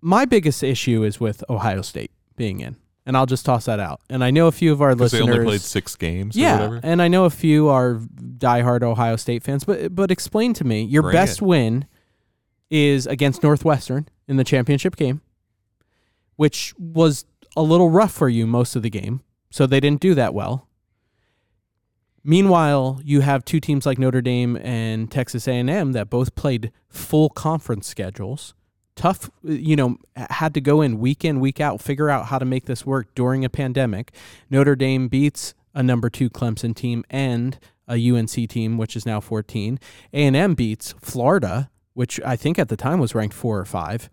my 0.00 0.24
biggest 0.24 0.62
issue 0.62 1.02
is 1.02 1.18
with 1.18 1.42
Ohio 1.48 1.82
State 1.82 2.10
being 2.36 2.60
in, 2.60 2.76
and 3.06 3.16
I'll 3.16 3.24
just 3.26 3.46
toss 3.46 3.64
that 3.66 3.80
out. 3.80 4.00
And 4.10 4.22
I 4.24 4.30
know 4.30 4.48
a 4.48 4.52
few 4.52 4.72
of 4.72 4.82
our 4.82 4.94
because 4.94 5.12
they 5.12 5.18
listeners. 5.20 5.34
only 5.36 5.46
played 5.46 5.60
six 5.62 5.96
games. 5.96 6.36
or 6.36 6.40
yeah, 6.40 6.54
whatever. 6.56 6.80
and 6.82 7.00
I 7.00 7.08
know 7.08 7.24
a 7.24 7.30
few 7.30 7.68
are 7.68 7.94
diehard 7.94 8.82
Ohio 8.82 9.16
State 9.16 9.42
fans. 9.42 9.64
But 9.64 9.94
but 9.94 10.10
explain 10.10 10.52
to 10.54 10.64
me 10.64 10.82
your 10.82 11.02
Bring 11.02 11.12
best 11.14 11.40
it. 11.40 11.44
win 11.44 11.86
is 12.68 13.06
against 13.06 13.42
Northwestern 13.42 14.08
in 14.26 14.36
the 14.36 14.44
championship 14.44 14.96
game, 14.96 15.20
which 16.34 16.74
was 16.78 17.24
a 17.56 17.62
little 17.62 17.88
rough 17.90 18.12
for 18.12 18.28
you 18.28 18.46
most 18.46 18.74
of 18.76 18.82
the 18.82 18.90
game. 18.90 19.22
So 19.50 19.66
they 19.66 19.80
didn't 19.80 20.00
do 20.00 20.14
that 20.14 20.34
well. 20.34 20.68
Meanwhile, 22.24 23.00
you 23.04 23.20
have 23.20 23.44
two 23.44 23.60
teams 23.60 23.86
like 23.86 23.98
Notre 23.98 24.20
Dame 24.20 24.56
and 24.56 25.08
Texas 25.10 25.46
A&M 25.46 25.92
that 25.92 26.10
both 26.10 26.34
played 26.34 26.72
full 26.88 27.28
conference 27.30 27.86
schedules. 27.86 28.52
Tough, 28.96 29.30
you 29.42 29.76
know, 29.76 29.98
had 30.16 30.54
to 30.54 30.60
go 30.60 30.80
in 30.80 30.98
week 30.98 31.24
in, 31.24 31.38
week 31.38 31.60
out, 31.60 31.80
figure 31.80 32.10
out 32.10 32.26
how 32.26 32.38
to 32.38 32.44
make 32.44 32.64
this 32.64 32.84
work 32.84 33.14
during 33.14 33.44
a 33.44 33.50
pandemic. 33.50 34.10
Notre 34.50 34.74
Dame 34.74 35.08
beats 35.08 35.54
a 35.74 35.82
number 35.82 36.08
two 36.08 36.30
Clemson 36.30 36.74
team 36.74 37.04
and 37.10 37.58
a 37.86 38.10
UNC 38.10 38.30
team, 38.48 38.78
which 38.78 38.96
is 38.96 39.06
now 39.06 39.20
14. 39.20 39.78
A&M 40.12 40.54
beats 40.54 40.94
Florida, 41.00 41.70
which 41.94 42.20
I 42.24 42.36
think 42.36 42.58
at 42.58 42.68
the 42.68 42.76
time 42.76 42.98
was 42.98 43.14
ranked 43.14 43.34
four 43.34 43.58
or 43.58 43.64
five. 43.64 44.10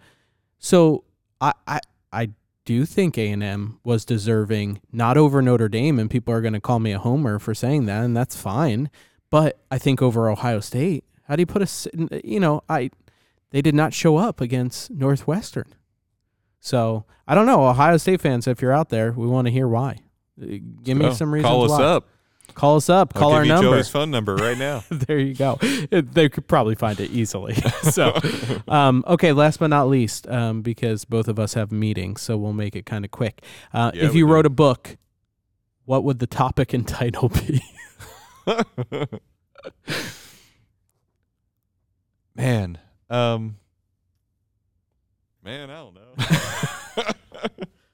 So 0.60 1.06
I, 1.42 1.54
I, 1.66 1.80
I 2.12 2.30
do 2.66 2.86
think 2.86 3.18
A&M 3.18 3.80
was 3.84 4.06
deserving, 4.06 4.82
not 4.92 5.18
over 5.18 5.42
Notre 5.42 5.70
Dame, 5.70 6.00
and 6.00 6.10
people 6.10 6.34
are 6.34 6.42
going 6.42 6.54
to 6.54 6.62
call 6.62 6.80
me 6.80 6.92
a 6.92 7.00
homer 7.00 7.40
for 7.40 7.54
saying 7.54 7.86
that, 7.86 8.04
and 8.04 8.16
that's 8.16 8.36
fine. 8.36 8.90
But 9.30 9.60
I 9.72 9.78
think 9.78 10.02
over 10.02 10.30
Ohio 10.30 10.60
State, 10.60 11.04
how 11.28 11.36
do 11.36 11.42
you 11.42 11.48
put 11.48 11.62
a, 11.62 12.22
you 12.24 12.40
know, 12.40 12.64
I, 12.70 12.92
they 13.54 13.62
did 13.62 13.76
not 13.76 13.94
show 13.94 14.18
up 14.18 14.42
against 14.42 14.90
Northwestern. 14.92 15.74
So 16.60 17.06
I 17.28 17.36
don't 17.36 17.46
know, 17.46 17.68
Ohio 17.68 17.98
State 17.98 18.20
fans, 18.20 18.48
if 18.48 18.62
you're 18.62 18.74
out 18.74 18.90
there, 18.90 19.12
we 19.14 19.28
want 19.28 19.46
to 19.48 19.52
hear 19.52 19.68
why. 19.68 20.00
Uh, 20.42 20.58
Give 20.84 20.98
me 20.98 21.06
So, 21.06 21.14
some 21.14 21.34
reasons 21.34 21.50
Call 21.50 21.64
us 21.64 21.70
why. 21.72 21.84
up. 21.84 22.08
Call 22.56 22.76
us 22.76 22.90
up. 22.90 23.14
I'll 23.16 23.20
Call 23.22 23.32
our 23.34 23.46
number. 23.46 23.70
Joey's 23.72 23.90
phone 23.90 24.12
number 24.12 24.36
right 24.36 24.58
now. 24.58 24.84
there 24.92 25.18
you 25.20 25.34
go. 25.34 25.56
They 25.92 26.30
could 26.30 26.48
probably 26.48 26.76
find 26.76 27.00
it 27.00 27.10
easily. 27.12 27.54
so, 27.84 28.14
um, 28.68 29.04
okay. 29.08 29.32
Last 29.34 29.60
but 29.60 29.68
not 29.68 29.88
least, 29.88 30.28
um, 30.28 30.62
because 30.62 31.06
both 31.06 31.28
of 31.28 31.40
us 31.40 31.54
have 31.54 31.72
meetings, 31.72 32.22
so 32.22 32.38
we'll 32.38 32.54
make 32.54 32.76
it 32.76 32.86
kind 32.86 33.06
of 33.06 33.12
quick. 33.12 33.42
Uh, 33.74 33.92
Yeah, 33.94 34.04
if 34.06 34.14
you 34.16 34.26
do. 34.28 34.32
wrote 34.34 34.46
a 34.46 34.50
book, 34.52 34.98
what 35.86 36.04
would 36.04 36.20
the 36.20 36.28
topic 36.28 36.74
and 36.74 36.88
title 36.88 37.30
be? 37.30 37.62
man, 42.36 42.78
um, 43.14 43.58
man, 45.44 45.70
I 45.70 45.76
don't 45.76 45.94
know. 45.96 47.04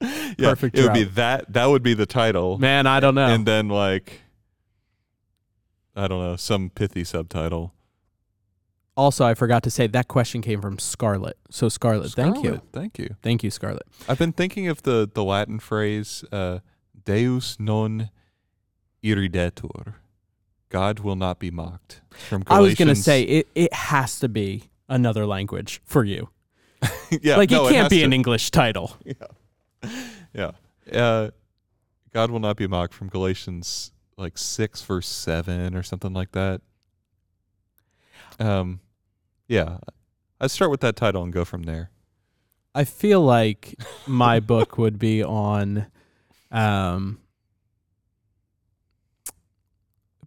yeah, 0.38 0.48
Perfect 0.50 0.78
It 0.78 0.82
would 0.82 0.94
be 0.94 1.04
that. 1.04 1.52
That 1.52 1.66
would 1.66 1.82
be 1.82 1.94
the 1.94 2.06
title, 2.06 2.58
Man, 2.58 2.86
I 2.86 3.00
don't 3.00 3.14
know. 3.14 3.26
and 3.26 3.44
then 3.46 3.68
like, 3.68 4.20
I 5.94 6.08
don't 6.08 6.22
know, 6.22 6.36
some 6.36 6.70
pithy 6.70 7.04
subtitle. 7.04 7.74
also, 8.96 9.24
I 9.24 9.34
forgot 9.34 9.62
to 9.64 9.70
say 9.70 9.86
that 9.88 10.08
question 10.08 10.40
came 10.42 10.60
from 10.60 10.78
Scarlet. 10.78 11.36
So 11.50 11.68
Scarlet, 11.68 12.12
thank 12.12 12.42
you, 12.42 12.62
Thank 12.72 12.98
you. 12.98 13.16
thank 13.22 13.42
you, 13.44 13.50
Scarlett. 13.50 13.82
I've 14.08 14.18
been 14.18 14.32
thinking 14.32 14.68
of 14.68 14.82
the 14.82 15.08
the 15.12 15.24
Latin 15.24 15.58
phrase 15.58 16.24
uh, 16.32 16.60
"Deus 17.04 17.58
non 17.60 18.10
irridetur," 19.02 19.94
God 20.70 21.00
will 21.00 21.16
not 21.16 21.38
be 21.38 21.50
mocked. 21.50 22.00
From 22.28 22.42
I 22.46 22.60
was 22.60 22.74
gonna 22.74 22.94
say 22.94 23.22
it. 23.22 23.48
It 23.54 23.72
has 23.74 24.18
to 24.20 24.28
be 24.28 24.70
another 24.90 25.24
language 25.26 25.80
for 25.86 26.04
you. 26.04 26.28
yeah, 27.22 27.36
like 27.36 27.50
no, 27.50 27.66
it 27.66 27.70
can't 27.72 27.84
has 27.84 27.90
be 27.90 27.98
to- 28.00 28.04
an 28.04 28.12
English 28.12 28.50
title. 28.50 28.96
Yeah, 30.32 30.52
uh, 30.92 31.30
God 32.12 32.30
will 32.30 32.38
not 32.38 32.56
be 32.56 32.68
mocked 32.68 32.94
from 32.94 33.08
Galatians 33.08 33.90
like 34.16 34.38
six 34.38 34.80
verse 34.82 35.08
seven 35.08 35.74
or 35.74 35.82
something 35.82 36.12
like 36.12 36.30
that. 36.32 36.60
Um, 38.38 38.78
yeah, 39.48 39.78
I'd 40.40 40.50
start 40.52 40.70
with 40.70 40.80
that 40.82 40.94
title 40.94 41.24
and 41.24 41.32
go 41.32 41.44
from 41.44 41.64
there. 41.64 41.90
I 42.76 42.84
feel 42.84 43.20
like 43.22 43.74
my 44.06 44.38
book 44.52 44.78
would 44.78 44.98
be 45.00 45.24
on 45.24 45.86
um 46.52 47.18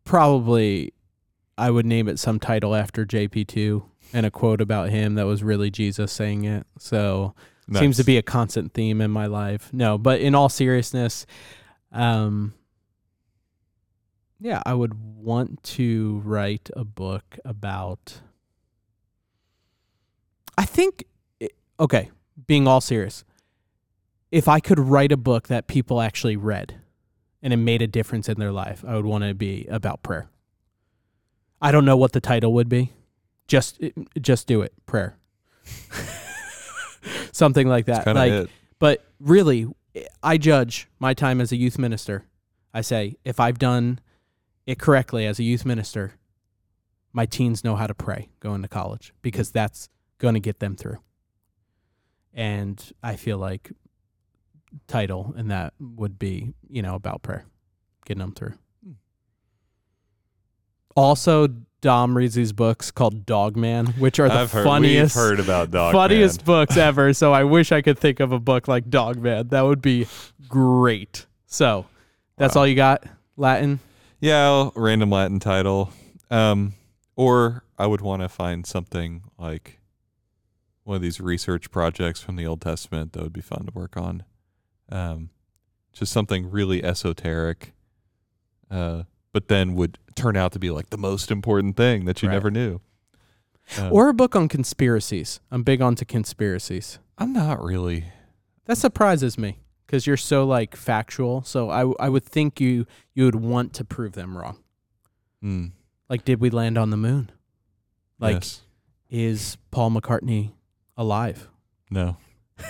probably 0.03 0.93
I 1.57 1.69
would 1.69 1.85
name 1.85 2.07
it 2.09 2.19
some 2.19 2.39
title 2.39 2.75
after 2.75 3.05
JP2 3.05 3.83
and 4.13 4.25
a 4.25 4.31
quote 4.31 4.61
about 4.61 4.89
him 4.89 5.15
that 5.15 5.25
was 5.25 5.43
really 5.43 5.69
Jesus 5.71 6.11
saying 6.11 6.43
it. 6.45 6.65
So 6.77 7.33
seems 7.79 7.97
to 7.97 8.03
be 8.03 8.17
a 8.17 8.21
constant 8.21 8.73
theme 8.73 9.01
in 9.01 9.09
my 9.11 9.25
life. 9.25 9.69
No, 9.73 9.97
but 9.97 10.21
in 10.21 10.35
all 10.35 10.49
seriousness, 10.49 11.25
um 11.91 12.53
yeah, 14.39 14.61
I 14.65 14.73
would 14.73 14.93
want 14.93 15.63
to 15.63 16.21
write 16.25 16.69
a 16.75 16.83
book 16.83 17.39
about 17.45 18.21
I 20.57 20.65
think 20.65 21.05
it- 21.39 21.55
okay, 21.79 22.11
being 22.47 22.67
all 22.67 22.81
serious. 22.81 23.23
If 24.31 24.47
I 24.47 24.59
could 24.59 24.79
write 24.79 25.11
a 25.11 25.17
book 25.17 25.47
that 25.47 25.67
people 25.67 26.01
actually 26.01 26.35
read 26.35 26.75
and 27.41 27.53
it 27.53 27.57
made 27.57 27.81
a 27.81 27.87
difference 27.87 28.27
in 28.27 28.39
their 28.39 28.51
life, 28.51 28.83
I 28.87 28.95
would 28.95 29.05
want 29.05 29.23
to 29.23 29.33
be 29.33 29.65
about 29.67 30.03
prayer. 30.03 30.27
I 31.61 31.71
don't 31.71 31.85
know 31.85 31.95
what 31.97 32.11
the 32.11 32.19
title 32.21 32.51
would 32.53 32.67
be. 32.67 32.91
Just 33.47 33.81
just 34.19 34.47
do 34.47 34.61
it, 34.61 34.73
prayer. 34.85 35.17
Something 37.31 37.67
like 37.67 37.85
that. 37.85 38.07
like 38.07 38.31
it. 38.31 38.49
but 38.79 39.05
really, 39.19 39.67
I 40.21 40.37
judge 40.37 40.87
my 40.99 41.13
time 41.13 41.41
as 41.41 41.51
a 41.51 41.55
youth 41.55 41.77
minister. 41.77 42.25
I 42.73 42.81
say, 42.81 43.17
if 43.23 43.39
I've 43.39 43.59
done 43.59 43.99
it 44.65 44.79
correctly 44.79 45.25
as 45.25 45.39
a 45.39 45.43
youth 45.43 45.65
minister, 45.65 46.13
my 47.11 47.25
teens 47.25 47.63
know 47.63 47.75
how 47.75 47.87
to 47.87 47.93
pray 47.93 48.29
going 48.39 48.61
to 48.63 48.67
college 48.67 49.13
because 49.21 49.51
that's 49.51 49.89
going 50.17 50.33
to 50.33 50.39
get 50.39 50.59
them 50.59 50.75
through. 50.75 50.97
And 52.33 52.83
I 53.03 53.15
feel 53.15 53.37
like 53.37 53.71
title 54.87 55.33
and 55.37 55.51
that 55.51 55.73
would 55.79 56.17
be, 56.17 56.53
you 56.67 56.81
know, 56.81 56.95
about 56.95 57.21
prayer, 57.21 57.45
getting 58.05 58.21
them 58.21 58.31
through. 58.31 58.53
Hmm. 58.83 58.91
Also, 60.95 61.47
Dom 61.83 62.15
reads 62.17 62.33
these 62.33 62.53
books 62.53 62.91
called 62.91 63.25
Dog 63.25 63.57
Man, 63.57 63.87
which 63.99 64.17
are 64.17 64.29
the 64.29 64.35
I've 64.35 64.51
heard, 64.53 64.63
funniest 64.63 65.13
heard 65.15 65.39
about 65.41 65.69
Dog 65.69 65.91
funniest 65.93 66.39
Man. 66.39 66.45
books 66.45 66.77
ever. 66.77 67.13
So 67.13 67.33
I 67.33 67.43
wish 67.43 67.71
I 67.73 67.81
could 67.81 67.99
think 67.99 68.21
of 68.21 68.31
a 68.31 68.39
book 68.39 68.69
like 68.69 68.89
Dog 68.89 69.17
Man. 69.17 69.49
That 69.49 69.61
would 69.63 69.81
be 69.81 70.07
great. 70.47 71.25
So 71.45 71.85
that's 72.37 72.55
Wow. 72.55 72.61
all 72.61 72.67
you 72.67 72.75
got? 72.75 73.03
Latin? 73.35 73.79
Yeah, 74.21 74.69
random 74.75 75.09
Latin 75.09 75.39
title. 75.41 75.91
Um, 76.31 76.73
or 77.17 77.63
I 77.77 77.85
would 77.85 77.99
want 78.01 78.21
to 78.21 78.29
find 78.29 78.65
something 78.65 79.23
like 79.37 79.81
one 80.85 80.95
of 80.95 81.01
these 81.01 81.19
research 81.19 81.69
projects 81.69 82.21
from 82.21 82.37
the 82.37 82.45
Old 82.47 82.61
Testament 82.61 83.11
that 83.13 83.21
would 83.23 83.33
be 83.33 83.41
fun 83.41 83.65
to 83.65 83.71
work 83.77 83.97
on. 83.97 84.23
Um, 84.89 85.31
just 85.91 86.13
something 86.13 86.49
really 86.49 86.81
esoteric, 86.83 87.73
uh, 88.71 89.03
but 89.33 89.49
then 89.49 89.75
would 89.75 89.97
turn 90.15 90.37
out 90.37 90.51
to 90.53 90.59
be 90.59 90.69
like 90.71 90.89
the 90.91 90.97
most 90.97 91.29
important 91.31 91.75
thing 91.75 92.05
that 92.05 92.21
you 92.21 92.29
Right. 92.29 92.35
never 92.35 92.49
knew. 92.51 92.79
Um, 93.77 93.91
Or 93.91 94.09
a 94.09 94.13
book 94.13 94.35
on 94.35 94.47
conspiracies. 94.47 95.39
I'm 95.51 95.63
big 95.63 95.81
onto 95.81 96.05
conspiracies. 96.05 96.99
I'm 97.17 97.33
not 97.33 97.61
really. 97.63 98.05
That 98.65 98.77
surprises 98.77 99.37
me 99.37 99.59
because 99.85 100.05
you're 100.07 100.17
so 100.17 100.45
like 100.45 100.75
factual. 100.75 101.43
So 101.43 101.69
I, 101.69 101.79
w- 101.79 101.95
I 101.99 102.09
would 102.09 102.23
think 102.25 102.61
you 102.61 102.85
you 103.13 103.25
would 103.25 103.35
want 103.35 103.73
to 103.73 103.83
prove 103.85 104.13
them 104.13 104.37
wrong. 104.37 104.57
Mm, 105.43 105.71
Like, 106.09 106.23
did 106.25 106.39
we 106.39 106.49
land 106.49 106.77
on 106.77 106.89
the 106.89 106.97
moon? 106.97 107.29
Like, 108.19 108.35
yes. 108.35 108.61
is 109.09 109.57
Paul 109.71 109.91
McCartney 109.91 110.51
alive? 110.97 111.49
no. 111.89 112.17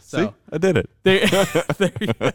So 0.00 0.26
See, 0.26 0.32
I 0.52 0.58
did 0.58 0.76
it. 0.76 0.90
there, 1.04 1.20
there 1.78 1.92
you 2.00 2.06
go. 2.20 2.30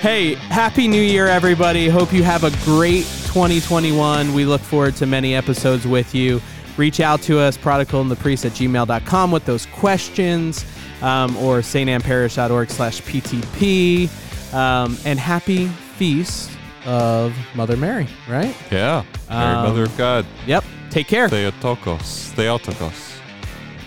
Hey, 0.00 0.34
happy 0.34 0.88
new 0.88 1.00
year, 1.00 1.26
everybody. 1.26 1.88
Hope 1.88 2.12
you 2.12 2.22
have 2.22 2.44
a 2.44 2.50
great 2.64 3.04
2021. 3.32 4.32
We 4.34 4.44
look 4.44 4.60
forward 4.60 4.96
to 4.96 5.06
many 5.06 5.34
episodes 5.34 5.86
with 5.86 6.14
you. 6.14 6.40
Reach 6.76 7.00
out 7.00 7.22
to 7.22 7.38
us, 7.38 7.56
prodigal 7.56 8.00
and 8.00 8.10
the 8.10 8.16
priest 8.16 8.44
at 8.44 8.52
gmail.com 8.52 9.30
with 9.30 9.44
those 9.44 9.66
questions 9.66 10.64
um, 11.02 11.36
or 11.36 11.58
stannparish.org 11.60 12.70
slash 12.70 13.00
PTP. 13.02 14.08
Um, 14.54 14.96
and 15.04 15.18
happy 15.18 15.66
feast 15.66 16.50
of 16.86 17.36
Mother 17.54 17.76
Mary, 17.76 18.06
right? 18.28 18.54
Yeah. 18.70 19.04
Mary, 19.28 19.42
Um, 19.54 19.68
Mother 19.68 19.84
of 19.84 19.96
God. 19.96 20.26
Yep. 20.46 20.64
Take 20.90 21.08
care. 21.08 21.28
Theotokos. 21.28 22.30
Theotokos. 22.34 23.16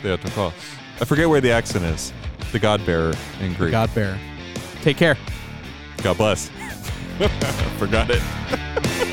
Theotokos. 0.01 0.53
I 0.99 1.05
forget 1.05 1.29
where 1.29 1.39
the 1.41 1.51
accent 1.51 1.85
is. 1.85 2.11
The 2.51 2.59
God 2.59 2.85
bearer 2.85 3.13
in 3.41 3.53
Greek. 3.53 3.71
God 3.71 3.93
bearer. 3.93 4.17
Take 4.81 4.97
care. 4.97 5.17
God 6.03 6.17
bless. 6.17 6.49
Forgot 7.77 8.09
it. 8.11 9.03